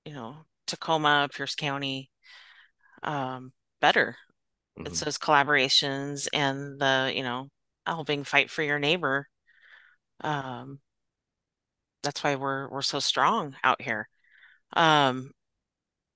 [0.06, 2.10] you know, Tacoma, Pierce County,
[3.04, 4.18] um, better.
[4.86, 5.06] It's Mhm.
[5.06, 7.50] those collaborations and the, you know,
[7.86, 9.28] helping fight for your neighbor.
[10.22, 10.80] Um,
[12.04, 14.08] that's why we're we're so strong out here.
[14.76, 15.32] Um,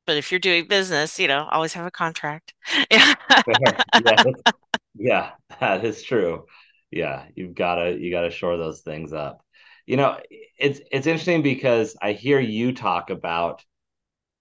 [0.07, 2.53] but if you're doing business, you know, always have a contract.
[2.91, 3.15] Yeah.
[4.95, 6.45] Yeah, that is true.
[6.91, 9.43] Yeah, you've gotta you gotta shore those things up.
[9.85, 10.19] You know,
[10.59, 13.63] it's it's interesting because I hear you talk about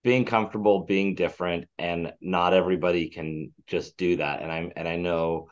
[0.04, 4.42] being comfortable, being different, and not everybody can just do that.
[4.42, 5.48] And I'm and I know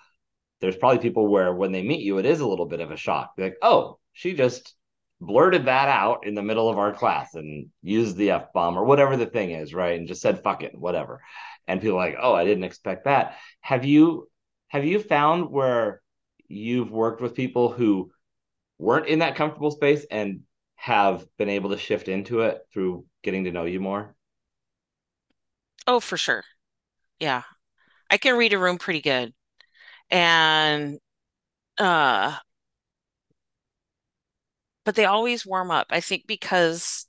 [0.61, 2.99] there's probably people where when they meet you, it is a little bit of a
[2.99, 3.33] shock.
[3.39, 4.75] Like, oh, she just
[5.21, 8.85] blurted that out in the middle of our class and used the F bomb or
[8.85, 9.99] whatever the thing is, right?
[9.99, 11.23] And just said fuck it, whatever.
[11.67, 13.37] And people like, oh, I didn't expect that.
[13.61, 14.29] Have you
[14.69, 16.03] have you found where
[16.49, 18.13] you've worked with people who
[18.79, 20.43] weren't in that comfortable space and
[20.77, 24.17] have been able to shift into it through getting to know you more?
[25.87, 26.45] Oh, for sure.
[27.21, 27.43] Yeah.
[28.11, 29.35] I can read a room pretty good.
[30.11, 31.01] And
[31.79, 32.39] uh
[34.85, 35.87] but they always warm up.
[35.91, 37.07] I think because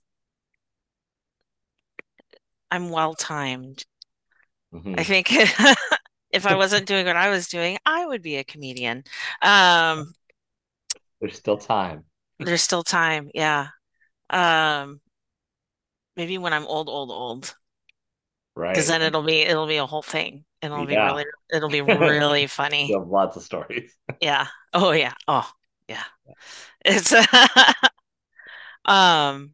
[2.72, 3.86] I'm well timed.
[4.98, 5.04] I Mm-hmm.
[5.04, 5.28] think
[6.32, 9.04] if I wasn't doing what I was doing, I would be a comedian.
[9.42, 10.14] Um
[11.22, 12.06] There's still time,
[12.40, 13.30] there's still time.
[13.34, 13.70] Yeah.
[14.30, 15.02] Um
[16.16, 17.56] maybe when I'm old, old, old.
[18.56, 18.74] Right.
[18.74, 20.44] Because then it'll be it'll be a whole thing.
[20.62, 22.94] It'll be really it'll be really funny.
[22.94, 23.96] You have lots of stories.
[24.20, 24.48] Yeah.
[24.74, 25.14] Oh yeah.
[25.28, 25.50] Oh
[25.88, 26.04] yeah.
[26.86, 27.14] It's
[28.86, 29.54] um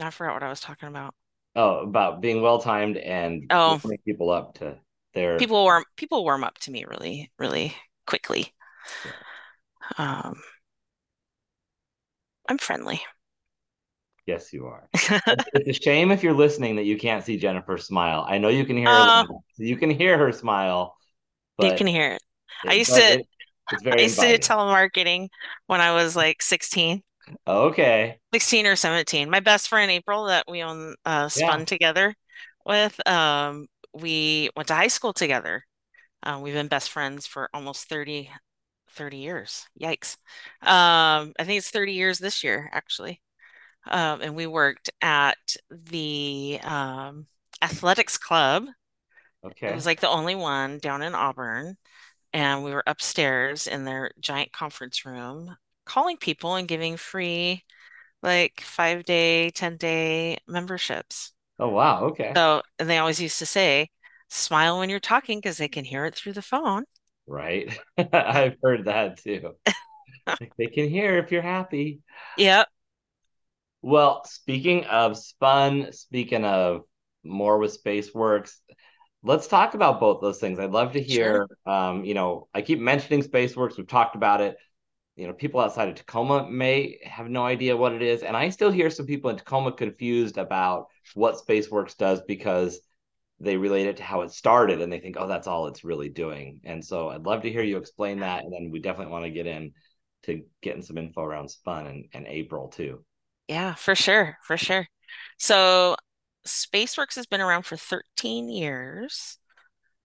[0.00, 1.14] I forgot what I was talking about.
[1.56, 4.78] Oh, about being well timed and Oh, people up to
[5.14, 7.74] their people warm people warm up to me really, really
[8.06, 8.52] quickly.
[9.04, 9.12] yeah.
[9.98, 10.40] Um,
[12.48, 13.00] I'm friendly.
[14.26, 14.88] Yes, you are.
[15.52, 18.26] It's a shame if you're listening that you can't see Jennifer smile.
[18.28, 19.42] I know you can hear her Uh, laugh.
[19.58, 20.96] You can hear her smile,
[21.60, 22.22] you can hear it.
[22.66, 23.22] I used to it,
[23.70, 25.28] it's I very used to do telemarketing
[25.66, 27.02] when I was like 16,
[27.46, 28.20] Okay.
[28.32, 29.30] 16 or 17.
[29.30, 31.52] My best friend April that we own uh Yeah.
[31.52, 32.14] spun together
[32.66, 35.64] with, um, we went to high school together.
[36.22, 38.30] Uh, we've been best friends for almost 30
[38.90, 39.66] 30 years.
[39.80, 40.16] Yikes.
[40.62, 43.22] Um, I think it's 30 years this year, actually.
[43.86, 45.38] Um, and we worked at
[45.70, 47.26] the um,
[47.62, 48.66] athletics club.
[49.44, 49.72] Okay.
[49.72, 51.76] It was like the only one down in Auburn.
[52.32, 57.64] And we were upstairs in their giant conference room calling people and giving free,
[58.22, 61.32] like five day, 10 day memberships.
[61.58, 62.04] Oh, wow.
[62.06, 62.36] Okay.
[62.36, 63.90] So, and they always used to say,
[64.28, 66.84] smile when you're talking because they can hear it through the phone.
[67.26, 67.78] Right.
[68.12, 69.54] I've heard that too.
[70.40, 72.02] Like they can hear if you're happy.
[72.36, 72.68] Yep,
[73.82, 76.84] Well, speaking of Spun, speaking of
[77.24, 78.56] more with Spaceworks,
[79.22, 80.58] let's talk about both those things.
[80.58, 81.46] I'd love to sure.
[81.66, 81.72] hear.
[81.72, 83.76] Um, you know, I keep mentioning Spaceworks.
[83.76, 84.56] We've talked about it.
[85.16, 88.50] You know, people outside of Tacoma may have no idea what it is, and I
[88.50, 92.80] still hear some people in Tacoma confused about what Spaceworks does because
[93.40, 96.08] they relate it to how it started and they think, oh, that's all it's really
[96.08, 96.60] doing.
[96.64, 99.30] And so I'd love to hear you explain that, and then we definitely want to
[99.30, 99.72] get in
[100.24, 103.04] to getting some info around Spun and, and April too.
[103.48, 104.86] Yeah, for sure, for sure.
[105.38, 105.96] So
[106.50, 109.38] SpaceWorks has been around for 13 years.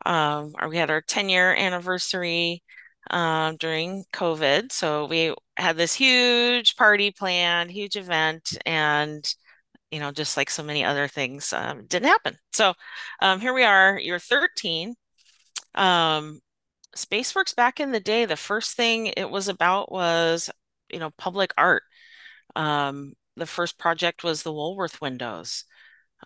[0.06, 2.64] Um, we had our 10 year anniversary
[3.12, 4.72] um, during COVID.
[4.72, 9.26] So we had this huge party planned, huge event, and
[9.92, 12.36] you know, just like so many other things, um, didn't happen.
[12.52, 12.74] So
[13.22, 14.96] um, here we are, year 13.
[15.76, 16.40] Um,
[16.96, 20.50] SpaceWorks back in the day, the first thing it was about was,
[20.90, 21.84] you know, public art.
[22.56, 25.66] Um, the first project was the Woolworth windows,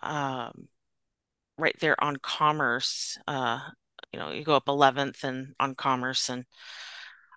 [0.02, 0.68] um,
[1.56, 3.18] right there on Commerce.
[3.26, 3.60] Uh,
[4.12, 6.44] you know, you go up 11th and on Commerce and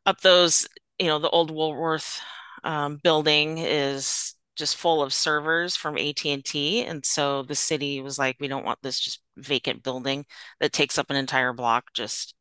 [0.05, 0.67] up those,
[0.99, 2.21] you know, the old Woolworth
[2.63, 6.85] um, building is just full of servers from AT&T.
[6.85, 10.25] And so the city was like, we don't want this just vacant building
[10.59, 12.35] that takes up an entire block just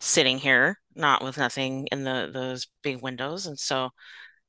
[0.00, 3.46] sitting here, not with nothing in the those big windows.
[3.46, 3.90] And so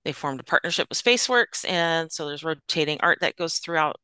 [0.04, 3.98] they formed a partnership with SpaceWorks, and so there's rotating art that goes throughout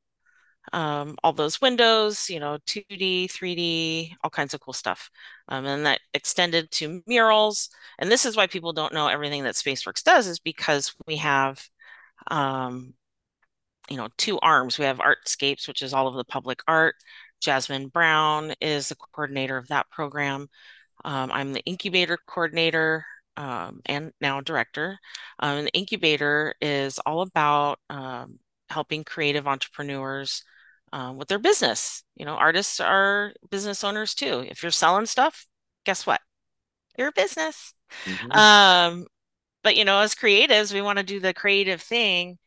[0.71, 5.09] um, all those windows, you know, 2D, 3D, all kinds of cool stuff.
[5.49, 7.69] Um, and that extended to murals.
[7.99, 11.67] And this is why people don't know everything that SpaceWorks does, is because we have,
[12.31, 12.93] um,
[13.89, 14.79] you know, two arms.
[14.79, 16.95] We have Artscapes, which is all of the public art.
[17.41, 20.47] Jasmine Brown is the coordinator of that program.
[21.03, 24.97] Um, I'm the incubator coordinator um, and now director.
[25.39, 27.79] Um, the incubator is all about
[28.69, 30.43] helping creative entrepreneurs
[30.93, 32.03] um, with their business.
[32.15, 34.45] You know, artists are business owners too.
[34.47, 35.47] If you're selling stuff,
[35.85, 36.21] guess what?
[36.97, 37.73] You're a business.
[38.05, 38.31] Mm-hmm.
[38.31, 39.07] Um,
[39.63, 42.37] but you know, as creatives, we want to do the creative thing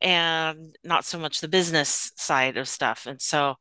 [0.00, 3.06] and not so much the business side of stuff.
[3.06, 3.54] And so,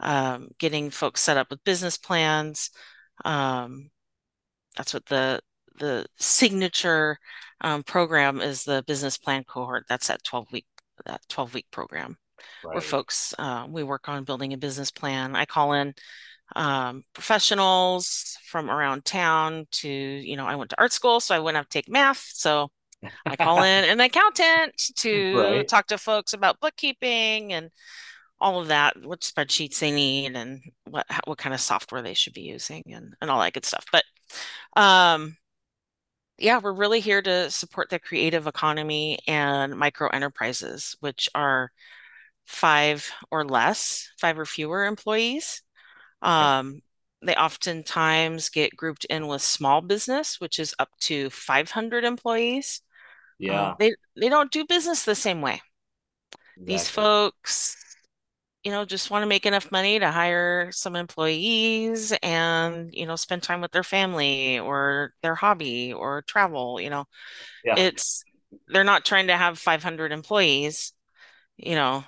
[0.00, 2.70] um, getting folks set up with business plans.
[3.24, 3.90] Um,
[4.76, 5.40] that's what the
[5.78, 7.18] the signature
[7.60, 9.84] um, program is the business plan cohort.
[9.88, 10.66] That's that 12 week
[11.04, 12.16] that 12 week program
[12.62, 12.82] where Right.
[12.82, 15.36] folks uh, we work on building a business plan.
[15.36, 15.94] I call in
[16.54, 21.40] um, professionals from around town to, you know, I went to art school, so I
[21.40, 22.24] went up to take math.
[22.32, 22.70] So
[23.24, 25.68] I call in an accountant to right.
[25.68, 27.70] talk to folks about bookkeeping and
[28.40, 32.34] all of that, what spreadsheets they need and what what kind of software they should
[32.34, 33.86] be using and, and all that good stuff.
[33.90, 34.04] But
[34.80, 35.36] um,
[36.38, 41.70] yeah, we're really here to support the creative economy and micro enterprises, which are
[42.46, 45.62] five or less, five or fewer employees.
[46.22, 46.82] Um,
[47.22, 52.82] they oftentimes get grouped in with small business, which is up to 500 employees.
[53.48, 55.62] Um, Yeah, they they don't do business the same way.
[56.66, 57.76] These folks,
[58.64, 63.16] you know, just want to make enough money to hire some employees and, you know,
[63.16, 67.06] spend time with their family or their hobby or travel, you know.
[67.64, 67.76] Yeah.
[67.76, 68.24] It's
[68.68, 70.92] they're not trying to have 500 employees,
[71.58, 72.04] you know.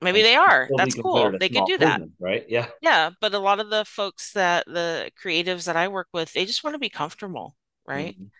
[0.00, 0.72] Maybe they are.
[0.76, 1.34] That's cool.
[1.38, 2.00] They could do that.
[2.00, 2.44] business, right?
[2.48, 2.68] Yeah.
[2.80, 6.46] Yeah, but a lot of the folks that the creatives that I work with, they
[6.46, 7.56] just want to be comfortable,
[7.86, 8.16] right?
[8.18, 8.30] Mhm.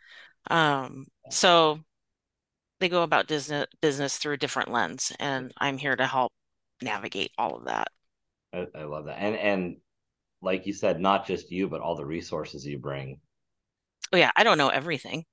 [0.51, 1.81] Um, so
[2.81, 6.33] they go about business business through a different lens, and I'm here to help
[6.83, 7.89] navigate all of that.
[8.53, 9.19] I, I love that.
[9.21, 9.77] And and
[10.43, 13.21] like you said, not just you, but all the resources you bring.
[14.13, 15.27] Oh yeah, I don't know everything.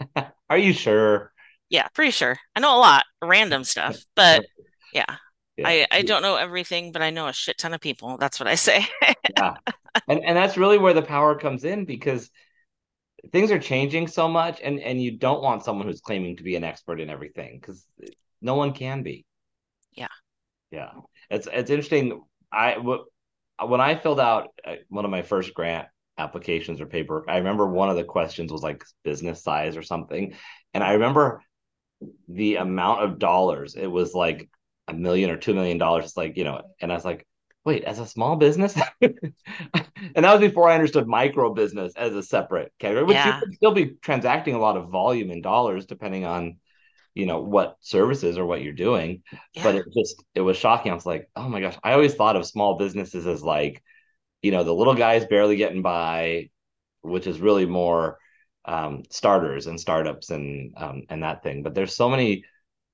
[0.50, 1.32] Are you sure?
[1.68, 2.38] Yeah, pretty sure.
[2.54, 4.44] I know a lot, random stuff, but
[4.92, 5.16] yeah.
[5.56, 5.68] Yeah.
[5.68, 8.16] I I don't know everything, but I know a shit ton of people.
[8.18, 8.86] That's what I say.
[9.36, 9.54] Yeah.
[10.08, 12.28] And and that's really where the power comes in because
[13.30, 16.56] things are changing so much and and you don't want someone who's claiming to be
[16.56, 17.86] an expert in everything because
[18.42, 19.24] no one can be.
[19.92, 20.08] Yeah.
[20.72, 20.90] Yeah.
[21.30, 22.22] It's it's interesting.
[22.52, 22.76] I
[23.64, 25.86] when I filled out uh, one of my first grant
[26.18, 30.34] applications or paperwork, I remember one of the questions was like business size or something.
[30.74, 31.40] And I remember
[32.28, 33.74] the amount of dollars.
[33.74, 34.48] It was like
[34.88, 36.06] a million or two million dollars.
[36.06, 37.26] It's like, you know, and I was like,
[37.64, 38.78] wait, as a small business?
[39.00, 39.32] and
[40.14, 43.36] that was before I understood micro business as a separate category, which yeah.
[43.36, 46.58] you could still be transacting a lot of volume in dollars depending on,
[47.14, 49.22] you know, what services or what you're doing.
[49.54, 49.62] Yeah.
[49.62, 50.92] But it just, it was shocking.
[50.92, 53.82] I was like, oh my gosh, I always thought of small businesses as like,
[54.42, 56.50] you know, the little guys barely getting by,
[57.00, 58.18] which is really more
[58.66, 61.62] um, starters and startups and um, and that thing.
[61.62, 62.44] But there's so many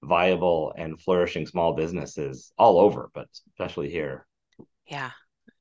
[0.03, 4.27] viable and flourishing small businesses all over, but especially here.
[4.87, 5.11] Yeah.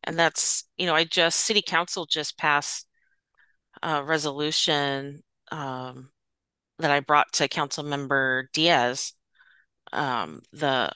[0.04, 2.88] And that's, you know, I just, city council just passed
[3.84, 5.21] a resolution
[5.52, 6.10] um,
[6.80, 9.13] that I brought to council member Diaz,
[9.91, 10.91] um, the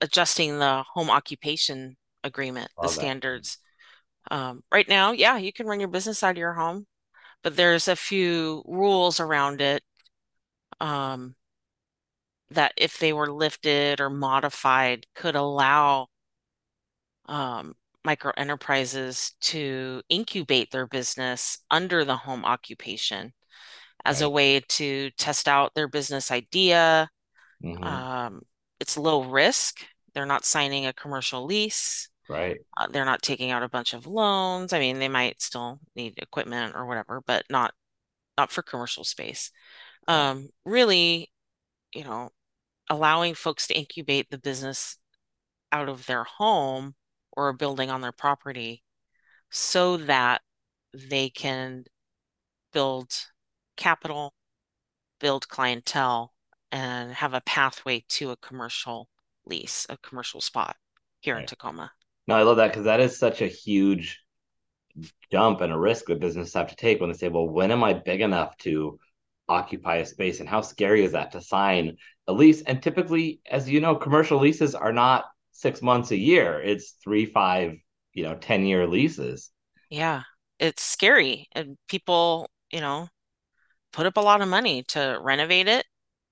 [0.00, 3.58] adjusting the home occupation agreement, the standards.
[4.30, 6.86] Um, right now, yeah, you can run your business out of your home,
[7.42, 9.82] but there's a few rules around it
[10.80, 11.34] um,
[12.52, 16.08] that if they were lifted or modified could allow
[17.26, 23.32] um, micro enterprises to incubate their business under the home occupation
[24.04, 24.26] as right.
[24.26, 27.08] a way to test out their business idea.
[27.64, 27.84] Mm-hmm.
[27.84, 28.42] Um,
[28.80, 29.84] it's low risk.
[30.14, 32.08] They're not signing a commercial lease.
[32.28, 32.58] Right.
[32.76, 34.72] Uh, they're not taking out a bunch of loans.
[34.72, 37.74] I mean, they might still need equipment or whatever, but not
[38.38, 39.50] not for commercial space.
[40.08, 41.30] Um, really,
[41.94, 42.30] you know,
[42.92, 44.98] allowing folks to incubate the business
[45.72, 46.94] out of their home
[47.32, 48.82] or a building on their property
[49.50, 50.42] so that
[50.92, 51.84] they can
[52.74, 53.10] build
[53.78, 54.34] capital,
[55.20, 56.34] build clientele,
[56.70, 59.08] and have a pathway to a commercial
[59.46, 60.76] lease, a commercial spot
[61.20, 61.40] here right.
[61.40, 61.90] in Tacoma.
[62.28, 64.20] No, I love that because that is such a huge
[65.30, 67.82] jump and a risk that businesses have to take when they say, well, when am
[67.82, 68.98] I big enough to
[69.52, 70.40] occupy a space?
[70.40, 72.62] And how scary is that to sign a lease?
[72.62, 76.60] And typically, as you know, commercial leases are not six months a year.
[76.60, 77.74] It's three, five,
[78.12, 79.50] you know, 10 year leases.
[79.90, 80.22] Yeah.
[80.58, 81.48] It's scary.
[81.52, 83.08] And people, you know,
[83.92, 85.84] put up a lot of money to renovate it.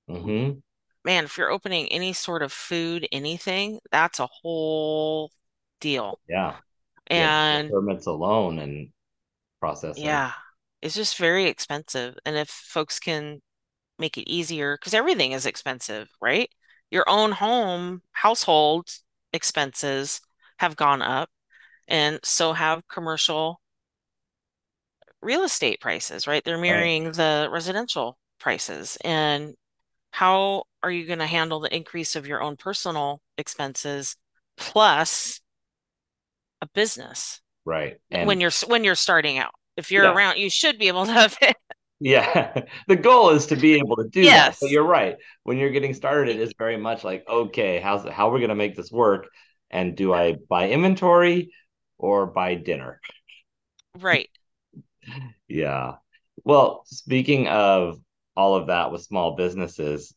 [0.09, 0.59] Mm-hmm.
[1.04, 5.30] Man, if you're opening any sort of food, anything, that's a whole
[5.80, 6.18] deal.
[6.28, 6.56] Yeah.
[7.06, 8.90] And yeah, permits alone and
[9.61, 10.04] processing.
[10.04, 10.33] Yeah.
[10.83, 12.16] It's just very expensive.
[12.25, 13.40] And if folks can
[13.99, 16.49] make it easier, because everything is expensive, right?
[16.90, 18.88] Your own home, household
[19.33, 20.21] expenses
[20.59, 21.29] have gone up,
[21.88, 23.61] and so have commercial
[25.23, 26.43] real estate prices, right?
[26.45, 27.14] They're mirroring right.
[27.14, 28.97] the residential prices.
[29.05, 29.55] And
[30.12, 34.16] how are you going to handle the increase of your own personal expenses
[34.57, 35.40] plus
[36.61, 37.40] a business?
[37.64, 37.99] Right.
[38.11, 39.53] And when you're when you're starting out.
[39.81, 40.12] If you're yeah.
[40.12, 41.57] around, you should be able to have it.
[42.03, 42.62] Yeah.
[42.88, 44.59] The goal is to be able to do yes.
[44.59, 44.64] that.
[44.64, 45.16] But you're right.
[45.43, 48.55] When you're getting started, it is very much like, okay, how's how we're we gonna
[48.55, 49.29] make this work?
[49.71, 51.53] And do I buy inventory
[51.99, 53.01] or buy dinner?
[53.99, 54.31] Right.
[55.49, 55.97] yeah.
[56.43, 58.01] Well, speaking of
[58.35, 60.14] all of that with small businesses,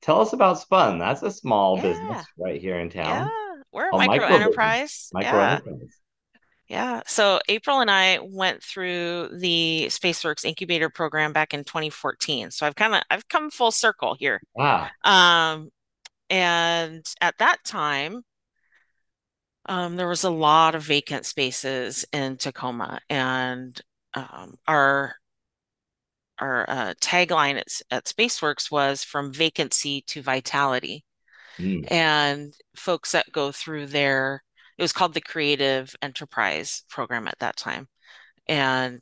[0.00, 0.98] tell us about Spun.
[0.98, 1.82] That's a small yeah.
[1.82, 3.26] business right here in town.
[3.26, 3.62] Yeah.
[3.70, 5.10] We're a, a micro, micro enterprise.
[5.12, 5.52] Micro yeah.
[5.56, 6.01] enterprise.
[6.72, 7.02] Yeah.
[7.06, 12.50] So April and I went through the SpaceWorks incubator program back in 2014.
[12.50, 14.40] So I've kind of I've come full circle here.
[14.54, 14.88] Wow.
[15.04, 15.68] Um,
[16.30, 18.22] and at that time,
[19.66, 23.78] um, there was a lot of vacant spaces in Tacoma, and
[24.14, 25.16] um, our
[26.38, 31.04] our uh, tagline at, at SpaceWorks was from vacancy to vitality.
[31.58, 31.92] Mm.
[31.92, 34.42] And folks that go through their
[34.82, 37.86] it was called the Creative Enterprise Program at that time.
[38.48, 39.00] And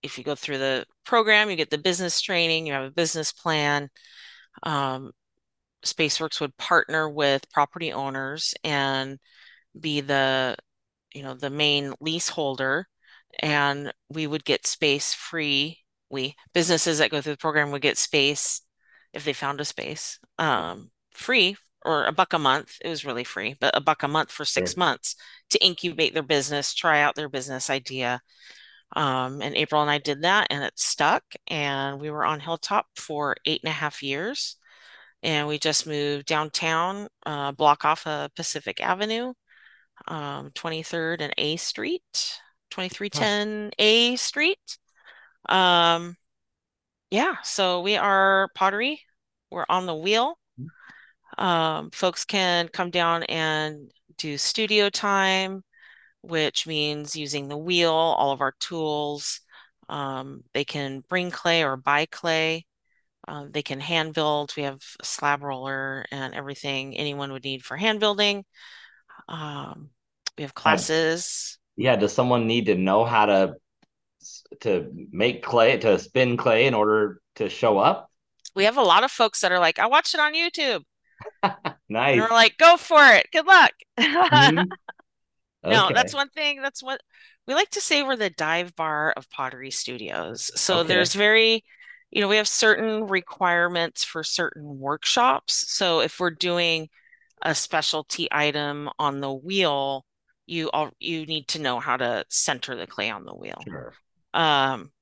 [0.00, 3.32] if you go through the program, you get the business training, you have a business
[3.32, 3.88] plan.
[4.62, 5.10] Um,
[5.84, 9.18] SpaceWorks would partner with property owners and
[9.78, 10.54] be the,
[11.12, 12.86] you know, the main leaseholder,
[13.40, 15.80] and we would get space free.
[16.10, 18.62] We businesses that go through the program would get space
[19.12, 22.78] if they found a space um, free or a buck a month.
[22.84, 24.78] It was really free, but a buck a month for six sure.
[24.78, 25.16] months
[25.50, 28.20] to incubate their business, try out their business idea.
[28.94, 31.24] Um, and April and I did that, and it stuck.
[31.48, 34.56] And we were on Hilltop for eight and a half years.
[35.22, 39.34] And we just moved downtown, uh, block off of Pacific Avenue,
[40.08, 42.02] um, 23rd and A Street,
[42.74, 42.88] Huh.
[42.88, 44.78] 2310 A Street.
[45.48, 46.16] Um,
[47.10, 49.02] yeah, so we are pottery.
[49.50, 50.38] We're on the wheel.
[51.38, 55.64] Um, folks can come down and do studio time,
[56.20, 59.40] which means using the wheel, all of our tools.
[59.88, 62.66] Um, they can bring clay or buy clay.
[63.26, 64.52] Uh, they can hand build.
[64.56, 68.44] We have a slab roller and everything anyone would need for hand building.
[69.28, 69.90] Um,
[70.36, 71.58] we have classes.
[71.76, 73.54] yeah, does someone need to know how to
[74.60, 78.10] to make clay to spin clay in order to show up?
[78.54, 80.82] We have a lot of folks that are like, I watched it on YouTube.
[82.04, 83.26] And we're like, go for it.
[83.32, 83.72] Good luck.
[84.30, 84.72] Mhm.
[85.64, 86.60] No, that's one thing.
[86.62, 87.00] That's what
[87.46, 90.50] we like to say we're the dive bar of pottery studios.
[90.56, 90.84] So Okay.
[90.84, 91.64] there's very,
[92.10, 95.64] you know, we have certain requirements for certain workshops.
[95.72, 96.88] So if we're doing
[97.42, 100.06] a specialty item on the wheel,
[100.46, 103.68] you all you need to know how to center the clay on the wheel.
[103.68, 103.96] Sure.
[104.34, 104.92] Um,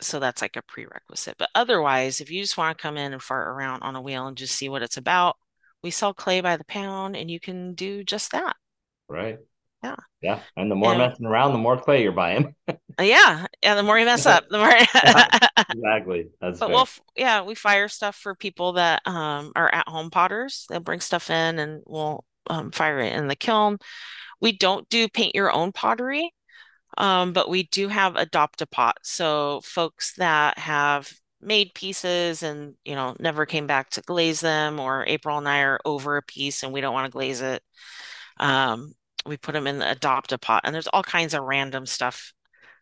[0.00, 1.36] so that's like a prerequisite.
[1.38, 4.26] But otherwise, if you just want to come in and fart around on a wheel
[4.26, 5.36] and just see what it's about,
[5.82, 8.56] we sell clay by the pound and you can do just that.
[9.08, 9.38] Right.
[9.82, 9.96] Yeah.
[10.20, 10.40] Yeah.
[10.56, 12.54] And the more And messing around, the more clay you're buying.
[12.98, 13.74] Uh, Yeah, yeah.
[13.74, 14.72] The more you mess up, the more.
[15.04, 15.26] Yeah,
[15.70, 16.28] exactly.
[16.40, 20.66] That's But we'll, yeah, we fire stuff for people that um are at home potters.
[20.68, 23.78] They'll bring stuff in, and we'll um, fire it in the kiln.
[24.40, 26.32] We don't do paint your own pottery,
[26.96, 28.98] um, but we do have adopt a pot.
[29.02, 34.80] So folks that have made pieces and you know never came back to glaze them,
[34.80, 37.62] or April and I are over a piece and we don't want to glaze it.
[38.38, 38.92] Um,
[39.26, 42.32] we put them in the adopt a pot, and there's all kinds of random stuff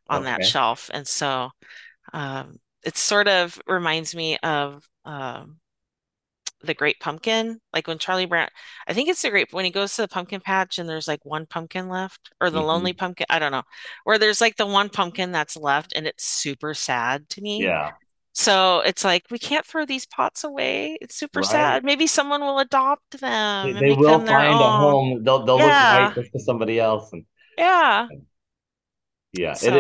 [0.09, 0.91] on that shelf.
[0.93, 1.51] And so
[2.13, 5.59] um, it sort of reminds me of um,
[6.67, 8.49] the Great Pumpkin, like when Charlie Brown,
[8.87, 11.25] I think it's the Great when he goes to the pumpkin patch and there's like
[11.25, 13.63] one pumpkin left, or the Lonely hmm Pumpkin, I don't know,
[14.05, 17.71] where there's like the one pumpkin that's left, and it's super sad to me.
[17.71, 17.93] Yeah.
[18.35, 20.99] So it's like we can't throw these pots away.
[21.01, 21.45] It's super Right.
[21.45, 21.85] sad.
[21.85, 25.23] Maybe someone will adopt them and they them will find a home.
[25.25, 27.13] They'll they'll look right Yeah, to somebody else.
[27.13, 27.25] And
[27.59, 28.09] yeah.
[29.33, 29.75] yeah, it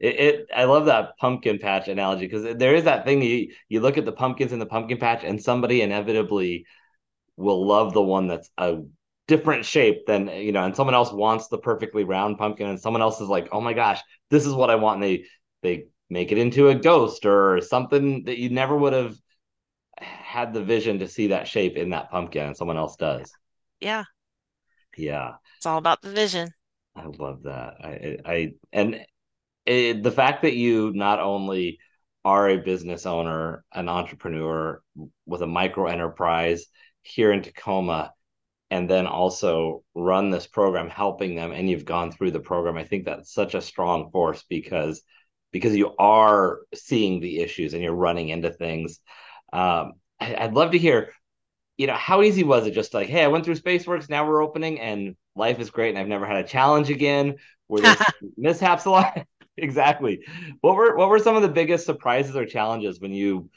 [0.00, 3.80] it, it I love that pumpkin patch analogy because there is that thing you you
[3.80, 6.66] look at the pumpkins in the pumpkin patch and somebody inevitably
[7.36, 8.78] will love the one that's a
[9.26, 13.02] different shape than you know, and someone else wants the perfectly round pumpkin, and someone
[13.02, 15.02] else is like, oh my gosh, this is what I want.
[15.02, 15.24] And they
[15.62, 19.16] they make it into a ghost or something that you never would have
[19.98, 23.32] had the vision to see that shape in that pumpkin, and someone else does.
[23.80, 24.04] yeah,
[24.96, 26.52] Yeah, it's all about the vision.
[26.96, 27.74] I love that.
[27.80, 29.04] I I and
[29.68, 31.78] it, the fact that you not only
[32.24, 34.82] are a business owner, an entrepreneur
[35.26, 36.66] with a micro enterprise
[37.02, 38.12] here in Tacoma,
[38.70, 42.84] and then also run this program helping them and you've gone through the program i
[42.84, 45.02] think that's such a strong force because
[45.52, 49.00] because you are seeing the issues and you're running into things.
[49.52, 51.12] Um, I, would love to hear
[51.76, 54.42] you know how easy was it just like hey i went through spaceworks now we're
[54.42, 57.36] opening and life is great and i've never had a challenge again
[57.68, 57.96] were there
[58.36, 59.26] mishaps a lot
[59.58, 60.24] exactly.
[60.60, 63.50] What were what were some of the biggest surprises or challenges when you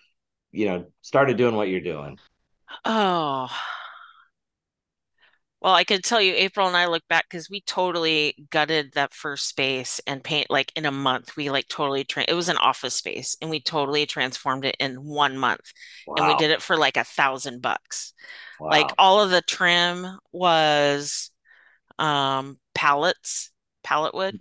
[0.52, 2.18] you know started doing what you're doing?
[2.86, 3.50] Oh,
[5.62, 9.14] well, I can tell you, April and I look back because we totally gutted that
[9.14, 11.36] first space and paint like in a month.
[11.38, 14.96] We like totally tra it was an office space and we totally transformed it in
[14.96, 15.72] one month.
[16.18, 18.14] And we did it for like a thousand bucks.
[18.72, 21.30] Like all of the trim was
[22.00, 23.52] um pallets,
[23.84, 24.40] pallet wood.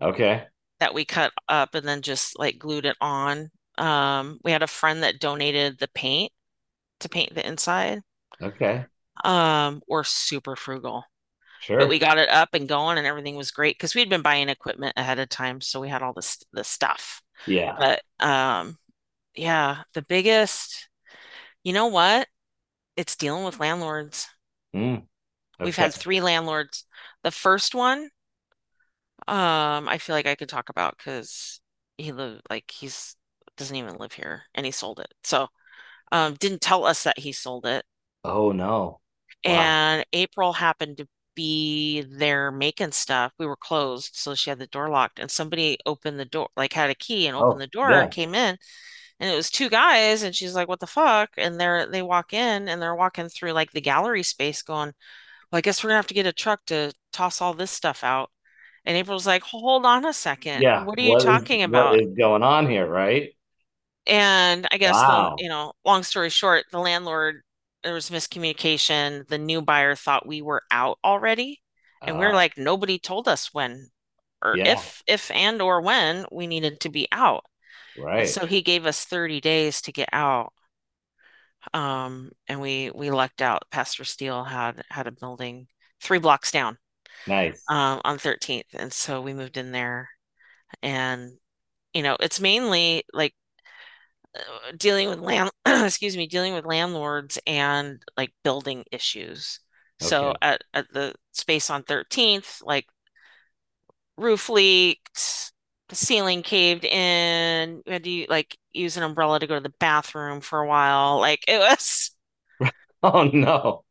[0.00, 0.46] Okay
[0.82, 3.50] that we cut up and then just like glued it on.
[3.78, 6.32] Um, we had a friend that donated the paint
[7.00, 8.00] to paint the inside.
[8.40, 8.86] okay
[9.24, 11.04] Um, we're super frugal.
[11.78, 14.48] but we got it up and going and everything was great because we'd been buying
[14.50, 17.22] equipment ahead of time, so we had all this the stuff.
[17.46, 18.78] yeah But um
[19.36, 20.88] yeah, the biggest,
[21.64, 22.28] you know what?
[22.96, 24.28] It's dealing with landlords.
[24.74, 25.06] Mm,
[25.62, 26.84] We've had three landlords.
[27.22, 28.10] The first one,
[29.28, 31.60] um, I feel like I could talk about because
[31.98, 33.16] he lived like he's
[33.56, 35.12] doesn't even live here and he sold it.
[35.24, 35.48] So
[36.12, 37.84] um didn't tell us that he sold it.
[38.24, 39.00] Oh no.
[39.44, 39.74] Wow.
[39.74, 43.32] And April happened to be there making stuff.
[43.38, 46.72] We were closed, so she had the door locked, and somebody opened the door, like
[46.74, 48.58] had a key and opened Oh the door and came in.
[49.20, 52.34] And it was two guys, and she's like, "What the fuck?" And they're they walk
[52.34, 54.94] in and they're walking through like the gallery space, going,
[55.52, 58.04] "Well, I guess we're gonna have to get a truck to toss all this stuff
[58.04, 58.31] out."
[58.84, 60.62] And April's like, hold on a second.
[60.62, 60.84] Yeah.
[60.84, 62.00] What are you What is talking what about?
[62.00, 63.30] is going on here, right?
[64.06, 67.42] And I guess the, you know, long story short, the landlord,
[67.82, 69.26] there was miscommunication.
[69.28, 71.60] The new buyer thought we were out already.
[72.06, 73.90] And we're Uh, like, nobody told us when
[74.42, 77.44] or yeah, if if and or when we needed to be out.
[77.96, 78.26] Right.
[78.26, 80.52] so he gave us 30 days to get out.
[81.74, 83.62] Um, and we we lucked out.
[83.70, 85.68] Pastor Steele had had a building
[86.00, 86.78] three blocks down
[87.26, 87.62] Nice.
[87.68, 88.74] um, on 13th.
[88.74, 90.08] And so we moved in there.
[90.82, 91.32] And,
[91.92, 93.34] you know, it's mainly like
[94.36, 99.60] uh, dealing with land, excuse me, dealing with landlords and like building issues.
[100.00, 102.86] So at, at the space on 13th, like
[104.16, 105.52] roof leaked,
[105.88, 107.82] the ceiling caved in.
[107.86, 111.20] We had to like use an umbrella to go to the bathroom for a while.
[111.20, 112.10] Like it was,
[113.02, 113.84] Oh no.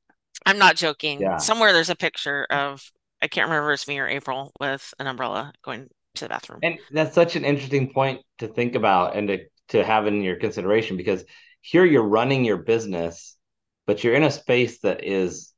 [0.45, 1.21] I'm not joking.
[1.21, 1.37] Yeah.
[1.37, 2.83] Somewhere there's a picture of,
[3.21, 6.59] I can't remember if it's me or April with an umbrella going to the bathroom.
[6.63, 10.37] And that's such an interesting point to think about and to, to have in your
[10.37, 11.23] consideration because
[11.61, 13.37] here you're running your business,
[13.85, 15.53] but you're in a space that is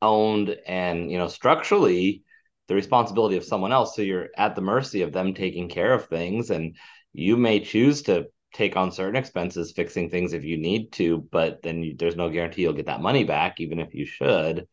[0.00, 2.22] owned and, you know, structurally
[2.68, 3.96] the responsibility of someone else.
[3.96, 6.50] So you're at the mercy of them taking care of things.
[6.50, 6.76] And
[7.12, 11.62] you may choose to take on certain expenses fixing things if you need to, but
[11.62, 14.66] then you, there's no guarantee you'll get that money back, even if you should.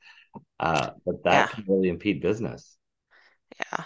[0.60, 2.78] Uh, but Yeah, that can really impede business.
[3.60, 3.84] yeah.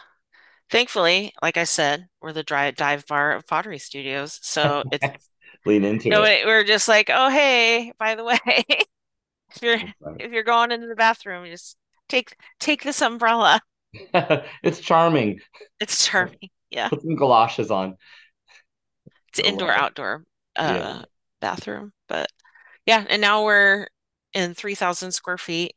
[0.72, 4.40] Thankfully, like I said, we're the dry dive bar of Pottery Studios.
[4.44, 5.08] So it's
[5.66, 6.12] Lean into it.
[6.12, 8.88] nobody, we're just like, oh, hey, by the way, if
[9.62, 9.80] you're
[10.20, 11.78] if you're going into the bathroom, just
[12.10, 13.62] take take this umbrella.
[14.64, 15.40] it's charming.
[15.80, 16.50] It's charming.
[16.70, 16.90] Yeah.
[16.90, 17.98] Put some galoshes on.
[19.30, 19.78] It's indoor it.
[19.78, 20.26] outdoor
[20.66, 20.96] Yeah.
[20.96, 21.06] uh
[21.40, 21.94] bathroom.
[22.08, 22.30] But
[22.86, 23.88] yeah, and now we're
[24.34, 25.74] in 3,000 square feet.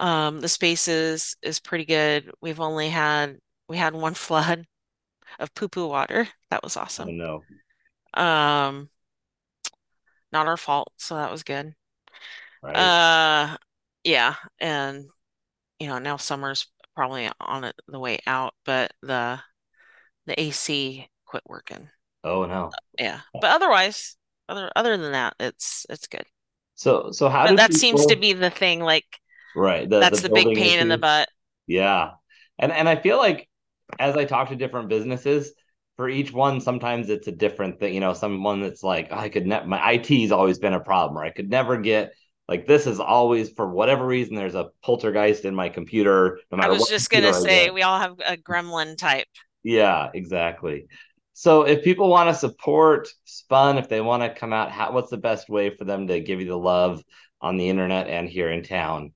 [0.00, 2.30] Um, the space is is pretty good.
[2.40, 3.38] We've only had
[3.68, 4.66] we had one flood
[5.38, 6.26] of poo-poo water.
[6.50, 7.08] That was awesome.
[7.08, 7.42] Oh awesome.
[8.16, 8.22] no.
[8.22, 8.90] Um,
[10.32, 11.74] not our fault, so that was good.
[12.62, 12.76] Right.
[12.76, 13.56] Uh,
[14.02, 15.04] yeah, and
[15.78, 19.38] you know, now summer's probably on it the way out, but the
[20.26, 21.88] the AC quit working.
[22.24, 22.70] Oh no.
[22.98, 23.20] Yeah.
[23.34, 24.16] But otherwise,
[24.48, 26.24] other other than that, it's it's good.
[26.74, 29.06] So so how that seems to be the thing, like
[29.56, 31.28] right the the that's the big building pain in the butt.
[31.66, 32.12] Yeah.
[32.58, 33.48] And and I feel like
[33.98, 35.52] as I talk to different businesses,
[35.96, 37.94] for each one, sometimes it's a different thing.
[37.94, 41.18] You know, someone that's like, oh, I could never, my IT's always been a problem,
[41.18, 42.12] or I could never get
[42.50, 46.68] like this is always for whatever reason, there's a poltergeist in my computer, no I
[46.68, 49.28] was just gonna say we all have a gremlin type.
[49.62, 50.86] Yeah, exactly.
[51.32, 55.10] So if people want to support Spun, if they want to come out, how, what's
[55.10, 57.02] the best way for them to give you the love
[57.40, 59.12] on the internet and here in town?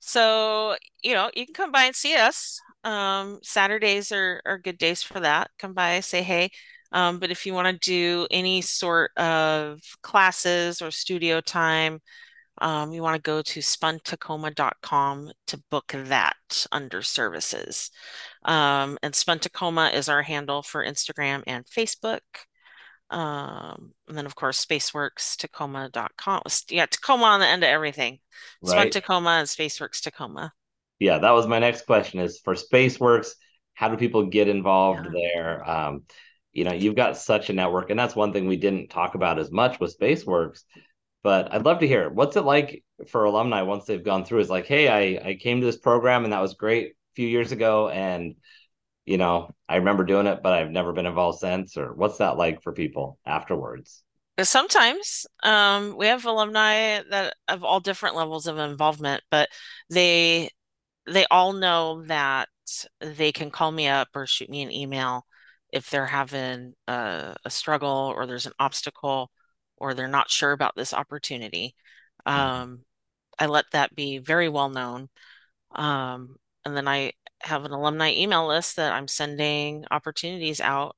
[0.00, 2.60] So, you know, you can come by and see us.
[2.84, 5.50] Um, Saturdays are, are good days for that.
[5.58, 6.50] Come by, say hey.
[6.92, 12.00] Um, but if you want to do any sort of classes or studio time,
[12.58, 17.90] um, you want to go to spuntacoma.com to book that under services.
[18.44, 22.20] Um, and Spun Tacoma is our handle for Instagram and Facebook.
[23.10, 26.42] Um, and then of course Spaceworks Tacoma.com.
[26.68, 28.18] Yeah, Tacoma on the end of everything.
[28.64, 28.92] Spun Right?
[28.92, 30.52] Tacoma and Spaceworks Tacoma.
[30.98, 33.32] Yeah, that was my next question is for SpaceWorks,
[33.74, 35.10] how do people get involved Yeah.
[35.34, 35.70] there?
[35.70, 36.04] Um,
[36.52, 39.38] you know, you've got such a network, and that's one thing we didn't talk about
[39.38, 40.62] as much with SpaceWorks,
[41.22, 42.08] but I'd love to hear.
[42.08, 44.40] What's it like for alumni once they've gone through?
[44.40, 47.28] is like, hey, I, I came to this program and that was great a few
[47.28, 48.36] years ago, and
[49.06, 51.76] you know, I remember doing it, but I've never been involved since.
[51.76, 54.02] Or what's that like for people afterwards?
[54.42, 59.48] Sometimes um, we have alumni that of all different levels of involvement, but
[59.88, 60.50] they
[61.06, 62.48] they all know that
[63.00, 65.24] they can call me up or shoot me an email
[65.72, 69.30] if they're having a, a struggle or there's an obstacle
[69.76, 71.74] or they're not sure about this opportunity.
[72.26, 72.80] Um,
[73.38, 75.08] I let that be very well known.
[75.74, 80.96] Um, and then I have an alumni email list that I'm sending opportunities out.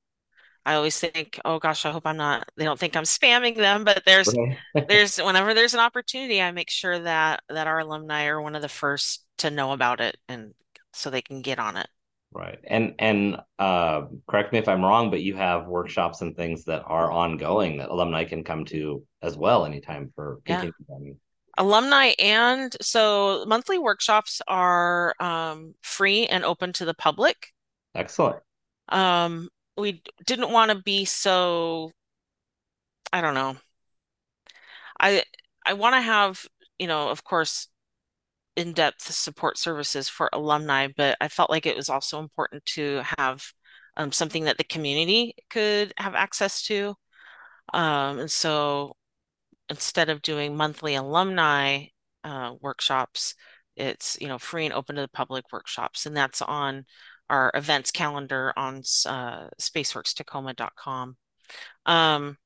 [0.67, 3.85] I always think, oh gosh, I hope I'm not, they don't think I'm spamming them,
[3.85, 4.35] but there's
[4.89, 8.63] there's whenever there's an opportunity, I make sure that that our alumni are one of
[8.63, 10.55] the first to know about it and
[10.93, 11.89] so they can get on it.
[12.33, 12.59] Right.
[12.65, 16.83] And and uh, correct me if I'm wrong, but you have workshops and things that
[16.87, 20.65] are ongoing that alumni can come to as well anytime for Yeah.
[21.59, 27.53] Alumni and so monthly workshops are um, free and open to the public.
[27.95, 28.37] Excellent.
[28.89, 31.91] Um, we didn't want to be so,
[33.13, 33.57] I don't know.
[35.01, 35.25] I
[35.67, 36.47] I want to have,
[36.79, 37.69] you know, of course,
[38.57, 43.45] in-depth support services for alumni, but I felt like it was also important to have
[43.97, 46.95] um, something that the community could have access to.
[47.75, 48.95] Um, and so
[49.71, 51.87] instead of doing monthly alumni
[52.25, 53.35] uh, workshops,
[53.77, 56.85] it's you know free and open to the public workshops, and that's on
[57.31, 61.17] our events calendar on uh, spaceworkstacoma.com.
[61.87, 62.39] Um,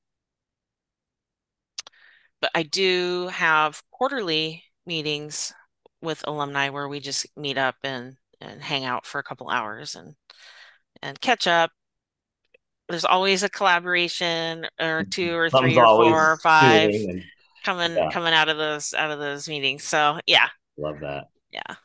[2.41, 5.53] but I do have quarterly meetings
[6.01, 9.95] with alumni where we just meet up and and hang out for a couple hours
[9.95, 10.15] and
[11.03, 11.71] and catch up.
[12.93, 17.23] There's always a collaboration or two or three or four or five and
[17.65, 19.83] coming yeah, coming out of those out of those meetings.
[19.83, 21.29] So yeah, love that.
[21.51, 21.77] yeah.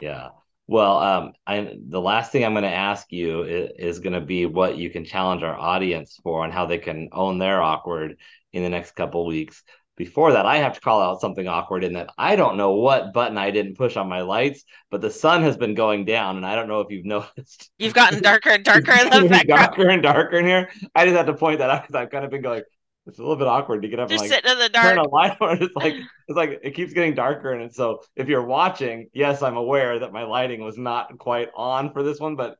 [0.00, 0.30] Yeah.
[0.66, 4.20] Well, um, I the last thing I'm going to ask you is, is going to
[4.20, 8.16] be what you can challenge our audience for and how they can own their awkward
[8.52, 9.62] in the next couple weeks.
[9.98, 13.12] Before that, I have to call out something awkward in that I don't know what
[13.12, 16.46] button I didn't push on my lights, but the sun has been going down, and
[16.46, 17.70] I don't know if you've noticed.
[17.78, 19.48] You've gotten darker and darker in the background.
[19.48, 20.70] darker and darker in here.
[20.94, 22.62] I just have to point that out because I've kind of been going.
[23.06, 24.84] It's a little bit awkward to get up Just and like sitting in the dark.
[24.86, 25.58] turn a light on.
[25.62, 29.56] It's like it's like it keeps getting darker, and so if you're watching, yes, I'm
[29.56, 32.56] aware that my lighting was not quite on for this one, but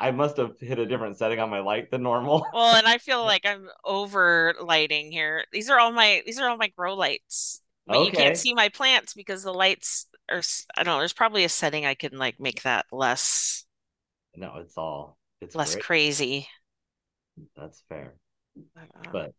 [0.00, 2.46] I must have hit a different setting on my light than normal.
[2.54, 5.44] Well, and I feel like I'm over lighting here.
[5.52, 7.62] These are all my these are all my grow lights.
[7.86, 10.42] But you can't see my plants because the lights are
[10.76, 13.66] I don't know, there's probably a setting I can like make that less
[14.36, 15.84] No, it's all it's less great.
[15.84, 16.48] crazy.
[17.56, 18.14] That's fair.
[19.12, 19.32] But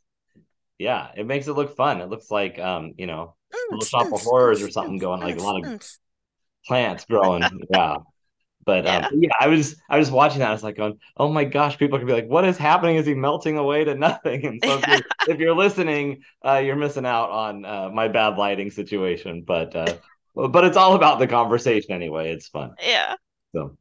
[0.79, 2.01] yeah, it makes it look fun.
[2.01, 3.35] It looks like um, you know,
[3.71, 5.59] Little mm, Shop of mm, Horrors or mm, something mm, going, like a mm, lot
[5.59, 5.97] of mm.
[6.67, 7.43] plants growing.
[7.69, 7.97] Yeah.
[8.65, 9.09] But um, Yeah.
[9.11, 10.49] yeah, I was I was watching that.
[10.49, 12.97] I was like going, oh my gosh, people could be like, what is happening?
[12.97, 14.45] Is he melting away to nothing?
[14.45, 18.37] And so if you're if you're listening, uh, you're missing out on uh, my bad
[18.37, 19.43] lighting situation.
[19.45, 19.97] But uh,
[20.35, 22.31] but it's all about the conversation anyway.
[22.31, 22.75] It's fun.
[22.79, 23.15] Yeah.
[23.55, 23.77] So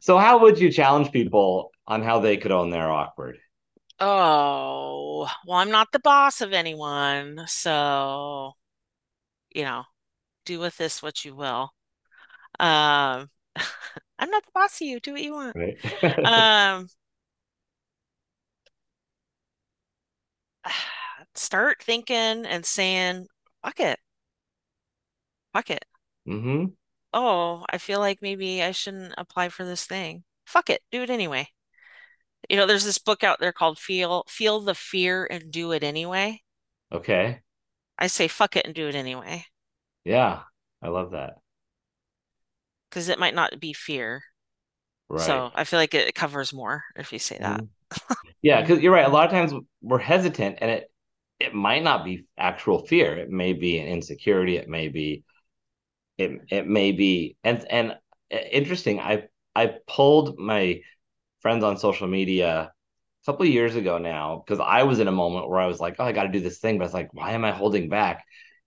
[0.00, 3.38] so how would you challenge people on how they could own their awkward?
[4.00, 8.54] Oh, well, I'm not the boss of anyone, so,
[9.54, 9.84] you know,
[10.46, 11.72] do with this what you will.
[12.60, 13.30] Um,
[14.18, 15.00] I'm not the boss of you.
[15.00, 15.56] Do what you want.
[15.56, 15.78] Right.
[16.24, 16.88] Um,
[21.34, 23.26] start thinking and saying,
[23.64, 23.98] fuck it,
[25.52, 25.84] fuck it.
[26.28, 26.66] mm-hmm.
[27.14, 30.24] Oh, I feel like maybe I shouldn't apply for this thing.
[30.46, 31.48] Fuck it, do it anyway.
[32.48, 35.82] You know, there's this book out there called Feel Feel the Fear and Do It
[35.84, 36.42] Anyway.
[36.92, 37.40] Okay.
[37.98, 39.44] I say fuck it and do it anyway,
[40.04, 40.42] Yeah.
[40.82, 41.38] I love that.
[42.92, 44.24] Because it might not be fear.
[45.08, 45.44] Right.
[45.44, 47.62] So I feel like it covers more if you say that.
[47.62, 47.68] Mhm.
[48.42, 49.06] Yeah, because you're right.
[49.06, 50.92] A lot of times we're hesitant, and it
[51.40, 53.16] it might not be actual fear.
[53.18, 54.56] It may be an insecurity.
[54.56, 55.24] It may be
[56.18, 59.00] it it may be and and uh, interesting.
[59.00, 60.82] I I pulled my
[61.42, 62.72] friends on social media
[63.22, 65.80] a couple of years ago now because I was in a moment where I was
[65.80, 67.88] like, oh, I got to do this thing, but it's like, why am I holding
[67.90, 68.24] back?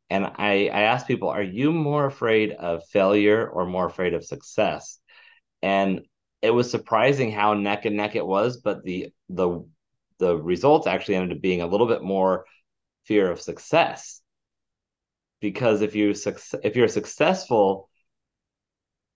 [0.09, 4.25] And I I asked people, are you more afraid of failure or more afraid of
[4.25, 4.99] success?
[5.63, 6.01] and
[6.41, 9.65] it was surprising how neck and neck it was but the the
[10.19, 12.45] the results actually ended up being a little bit more
[13.05, 14.21] fear of success
[15.39, 16.13] because if you
[16.63, 17.89] if you're successful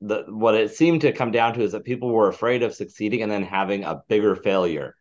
[0.02, 3.22] the what it seemed to come down to is that people were afraid of succeeding
[3.22, 4.96] and then having a bigger failure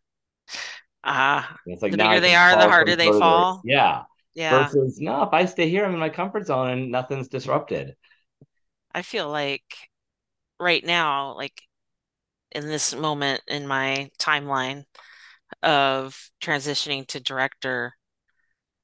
[1.03, 3.63] Ah, it's like the bigger they are, the harder they further fall.
[3.63, 4.03] yeah
[4.39, 4.71] Yeah.
[4.71, 7.95] versus no if I stay here I'm in my comfort zone and nothing's disrupted
[8.93, 9.63] I feel like
[10.59, 11.61] right now, like
[12.51, 14.85] in this moment in my timeline
[15.63, 17.93] of transitioning to director,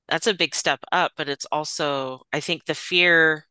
[0.08, 3.48] that's a big step up, but it's also, I think the fear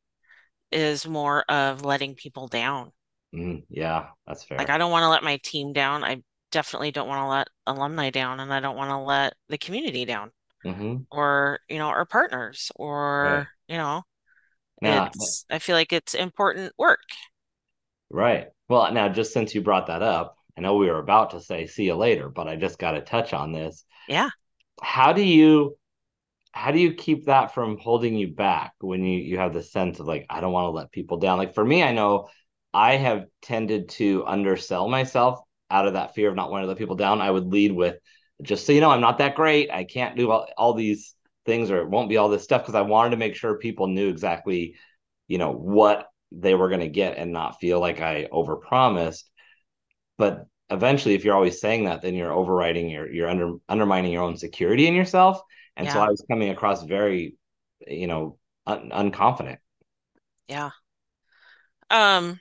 [0.73, 2.93] is more of letting people down.
[3.35, 4.59] mm, yeah that's fair.
[4.59, 6.05] Like, I don't want to let my team down.
[6.05, 9.59] I definitely don't want to let alumni down, and I don't want to let the
[9.59, 10.31] community down
[10.65, 10.97] mm-hmm.
[11.11, 14.03] or, you know, our partners right or, you know,
[14.81, 17.01] now it's, I feel like it's important work.
[18.11, 18.49] Right.
[18.69, 21.67] Well, now, just since you brought that up, I know we were about to say
[21.67, 23.85] see you later, but I just got to touch on this.
[24.09, 24.31] Yeah.
[24.81, 25.77] How do you
[26.53, 29.99] how do you keep that from holding you back when you you have the sense
[29.99, 31.39] of like I don't want to let people down?
[31.39, 32.29] Like for me, I know
[32.73, 35.41] I have tended to undersell myself
[35.71, 37.21] out of that fear of not wanting to let people down.
[37.21, 37.97] I would lead with
[38.43, 39.70] just so you know, I'm not that great.
[39.70, 41.14] I can't do all, all these
[41.47, 43.87] things or it won't be all this stuff because I wanted to make sure people
[43.87, 44.76] knew exactly,
[45.28, 49.24] you know, what they were going to get and not feel like I overpromised.
[50.18, 54.22] But eventually, if you're always saying that, then you're overriding your you're under undermining your
[54.22, 55.41] own security in yourself.
[55.76, 57.37] And so I was coming across very,
[57.87, 59.59] you know, un- unconfident.
[60.49, 60.70] Yeah.
[61.91, 62.41] Um,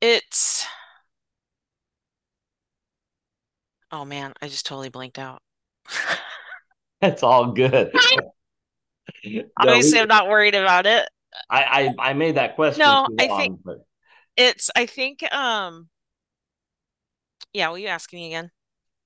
[0.00, 0.66] it's
[3.96, 5.40] oh man, I just totally blanked out.
[7.00, 7.92] That's all good.
[9.24, 11.08] No, Obviously, we, I'm not worried about it.
[11.48, 13.78] I, I I made that question No, I think but
[14.36, 15.88] it's I think um
[17.52, 18.50] yeah, will you ask me again?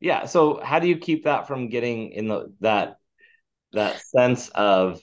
[0.01, 0.27] yeah.
[0.27, 2.97] So how do you keep that from getting in the that
[3.73, 5.01] that sense of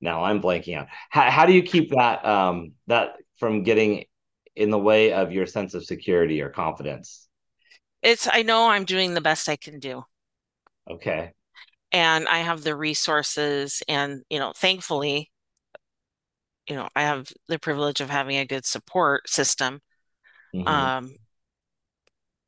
[0.00, 0.88] now I'm blanking out.
[1.10, 4.04] How, how do you keep that um that from getting
[4.56, 7.28] in the way of your sense of security or confidence?
[8.02, 10.04] It's I know I'm doing the best I can do.
[10.86, 11.34] Okay.
[11.92, 15.30] And I have the resources and, you know, thankfully,
[16.68, 19.80] you know, I have the privilege of having a good support system.
[20.52, 21.16] hmm Um,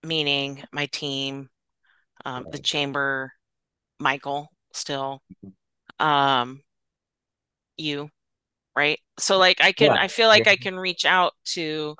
[0.03, 1.49] meaning my team,
[2.25, 3.33] um, the chamber,
[4.01, 5.23] Michael still,
[6.01, 6.63] um,
[7.77, 8.11] you,
[8.77, 9.01] right?
[9.19, 9.99] So like I can Yeah.
[9.99, 10.45] I feel Yeah.
[10.45, 11.97] like I can reach out to,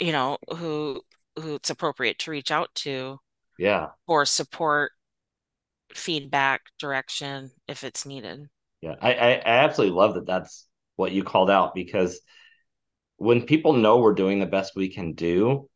[0.00, 1.02] you know, who
[1.38, 3.18] who it's appropriate to reach out to
[3.58, 3.90] Yeah.
[4.06, 4.92] for support,
[5.94, 8.48] feedback, direction if it's needed.
[8.80, 8.96] Yeah.
[9.00, 10.26] I, I I absolutely love that.
[10.26, 10.66] That's
[10.96, 12.20] what you called out because
[13.16, 15.68] when people know we're doing the best we can do,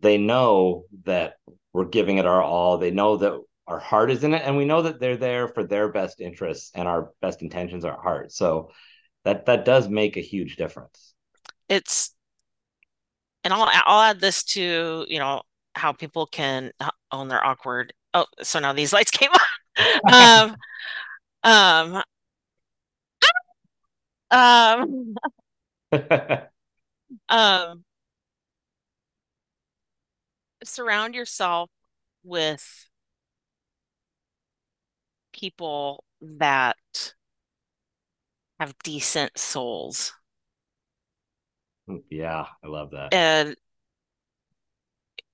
[0.00, 1.36] they know that
[1.72, 2.78] we're giving it our all.
[2.78, 5.64] They know that our heart is in it, and we know that they're there for
[5.64, 8.32] their best interests and our best intentions are at heart.
[8.32, 8.70] So
[9.24, 11.14] that that does make a huge difference.
[11.68, 12.14] It's
[13.46, 15.42] and I'll I'll add this to, you know,
[15.76, 16.72] how people can
[17.12, 17.92] own their awkward.
[18.12, 20.56] Oh, so now these lights came on.
[21.44, 22.02] Um, um,
[24.30, 25.14] um,
[27.28, 27.84] um,
[30.64, 31.70] surround yourself
[32.24, 32.88] with
[35.32, 37.14] people that
[38.58, 40.14] have decent souls.
[42.10, 43.12] Yeah, I love that.
[43.12, 43.56] And,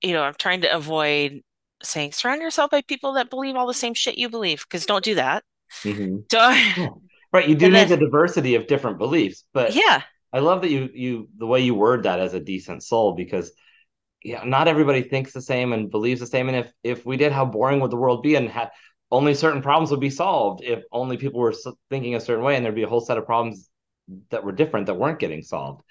[0.02, 1.42] you know, I'm trying to avoid
[1.82, 5.04] saying surround yourself by people that believe all the same shit you believe, because don't
[5.04, 5.44] do that.
[5.84, 6.38] hmm So,
[6.76, 6.88] Yeah.
[7.32, 7.48] Right.
[7.48, 10.90] You do need then, the diversity of different beliefs, but yeah, I love that you
[10.94, 13.52] you the way you word that as a decent soul because
[14.22, 16.48] yeah, not everybody thinks the same and believes the same.
[16.48, 18.34] And if if we did, how boring would the world be?
[18.36, 18.70] And ha-
[19.10, 21.54] only certain problems would be solved if only people were
[21.90, 23.70] thinking a certain way, and there'd be a whole set of problems
[24.30, 25.82] that were different that weren't getting solved.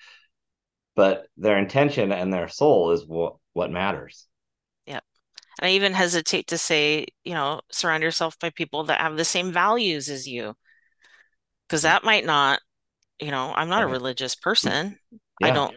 [0.96, 4.28] But their intention and their soul is what what matters.
[4.86, 5.00] yeah.
[5.60, 9.26] And I even hesitate to say, you know, surround yourself by people that have the
[9.26, 10.56] same values as you,
[11.68, 12.60] because that might not,
[13.20, 14.98] you know, I'm not a religious person.
[15.42, 15.76] I don't,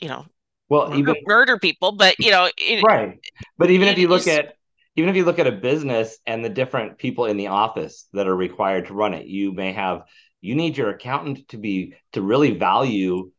[0.00, 0.26] you know,
[0.68, 3.18] Well, even murder, murder people, but you know, it, right.
[3.58, 4.54] But even if you you look at
[4.96, 8.26] even if you look at a business and the different people in the office that
[8.26, 10.02] are required to run it, you may have
[10.40, 13.30] you need your accountant to be to really value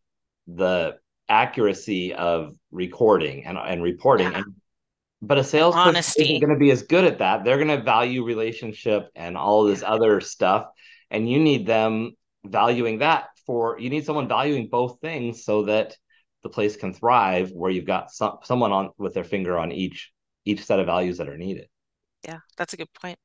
[0.48, 0.98] the
[1.30, 4.32] accuracy of recording and, and reporting.
[4.32, 4.46] Yeah, and
[5.22, 7.46] but a salesperson isn't going to be as good at that.
[7.46, 10.68] They're going to value relationship and all this other stuff.
[11.10, 15.96] And you need them valuing that for you need someone valuing both things so that
[16.44, 20.12] the place can thrive where you've got some, someone on with their finger on each
[20.44, 21.68] each set of values that are needed.
[22.26, 23.18] Yeah, that's a good point.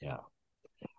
[0.00, 0.18] yeah.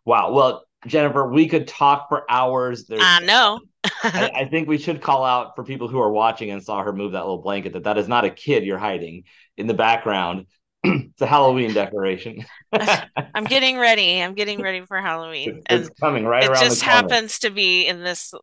[0.05, 0.33] Wow.
[0.33, 3.59] Well jennifer we could talk for hours I know.
[4.03, 6.93] I, I, think we should call out for people who are watching and saw her
[6.93, 9.23] move that little blanket that that is not a kid you're hiding
[9.57, 10.45] in the background.
[10.83, 12.45] it's a Halloween decoration.
[12.73, 14.21] I'm getting ready.
[14.21, 15.63] I'm getting ready for Halloween.
[15.69, 18.33] it's And coming right it around It just happens to be in this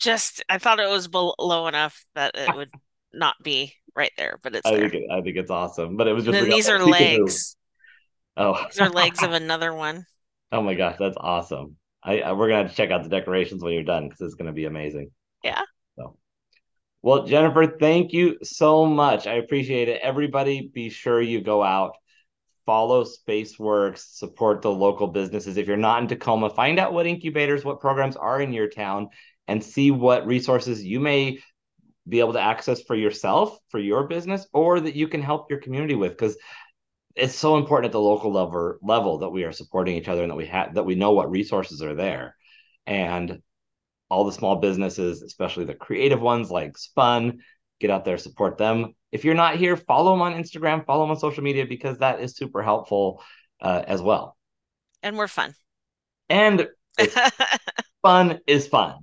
[0.00, 2.70] just I thought it was low enough that it would
[3.12, 4.88] not be right there, but it's I there.
[4.88, 7.56] think it, I think it's awesome, but it was just like these a are legs.
[8.36, 10.06] Oh, These are legs of another one.
[10.52, 11.76] Oh my gosh, that's awesome.
[12.02, 14.34] I, I we're gonna have to check out the decorations when you're done because it's
[14.34, 15.10] gonna be amazing.
[15.44, 15.62] Yeah.
[15.96, 16.16] So,
[17.02, 19.26] well, Jennifer, thank you so much.
[19.26, 20.00] I appreciate it.
[20.02, 21.96] Everybody, be sure you go out
[22.70, 25.56] follow Spaceworks, support the local businesses.
[25.56, 29.08] If you're not in Tacoma, find out what incubators, what programs are in your town,
[29.48, 31.40] and see what resources you may
[32.08, 35.58] be able to access for yourself, for your business, or that you can help your
[35.58, 36.12] community with.
[36.12, 36.36] Because
[37.16, 40.30] it's so important at the local level level that we are supporting each other and
[40.30, 42.36] that we have that we know what resources are there.
[42.86, 43.40] And
[44.08, 47.38] all the small businesses, especially the creative ones like Spun,
[47.80, 48.94] get out there, support them.
[49.12, 52.20] If you're not here, follow them on Instagram, follow them on social media because that
[52.20, 53.22] is super helpful
[53.60, 54.36] uh, as well.
[55.02, 55.54] And we're fun.
[56.28, 56.68] And
[58.02, 58.98] fun is fun.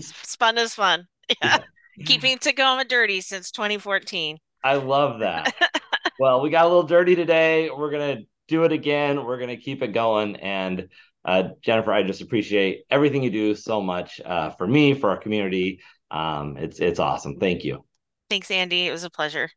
[0.00, 1.06] Spun is fun.
[1.42, 1.58] Yeah.
[2.06, 4.38] Keeping Tacoma dirty since 2014.
[4.64, 5.54] I love that.
[6.18, 7.70] well, we got a little dirty today.
[7.70, 9.24] We're going to do it again.
[9.24, 10.36] We're going to keep it going.
[10.36, 10.88] And
[11.24, 15.18] Uh, Jennifer, I just appreciate everything you do so much uh, for me, for our
[15.18, 15.80] community.
[16.10, 17.38] Um, it's it's awesome.
[17.38, 17.84] Thank you.
[18.30, 18.86] Thanks, Andy.
[18.86, 19.50] It was a pleasure.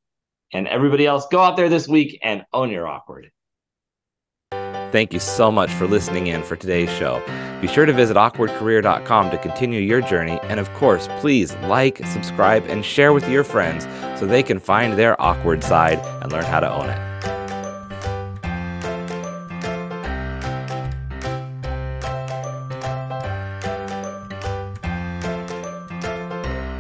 [0.52, 3.32] And everybody else, go out there this week and own your awkward.
[4.92, 7.24] Thank you so much for listening in for today's show.
[7.62, 10.40] Be sure to visit awkwardcareer.com to continue your journey.
[10.44, 13.86] And of course, please like, subscribe, and share with your friends
[14.20, 17.11] so they can find their awkward side and learn how to own it.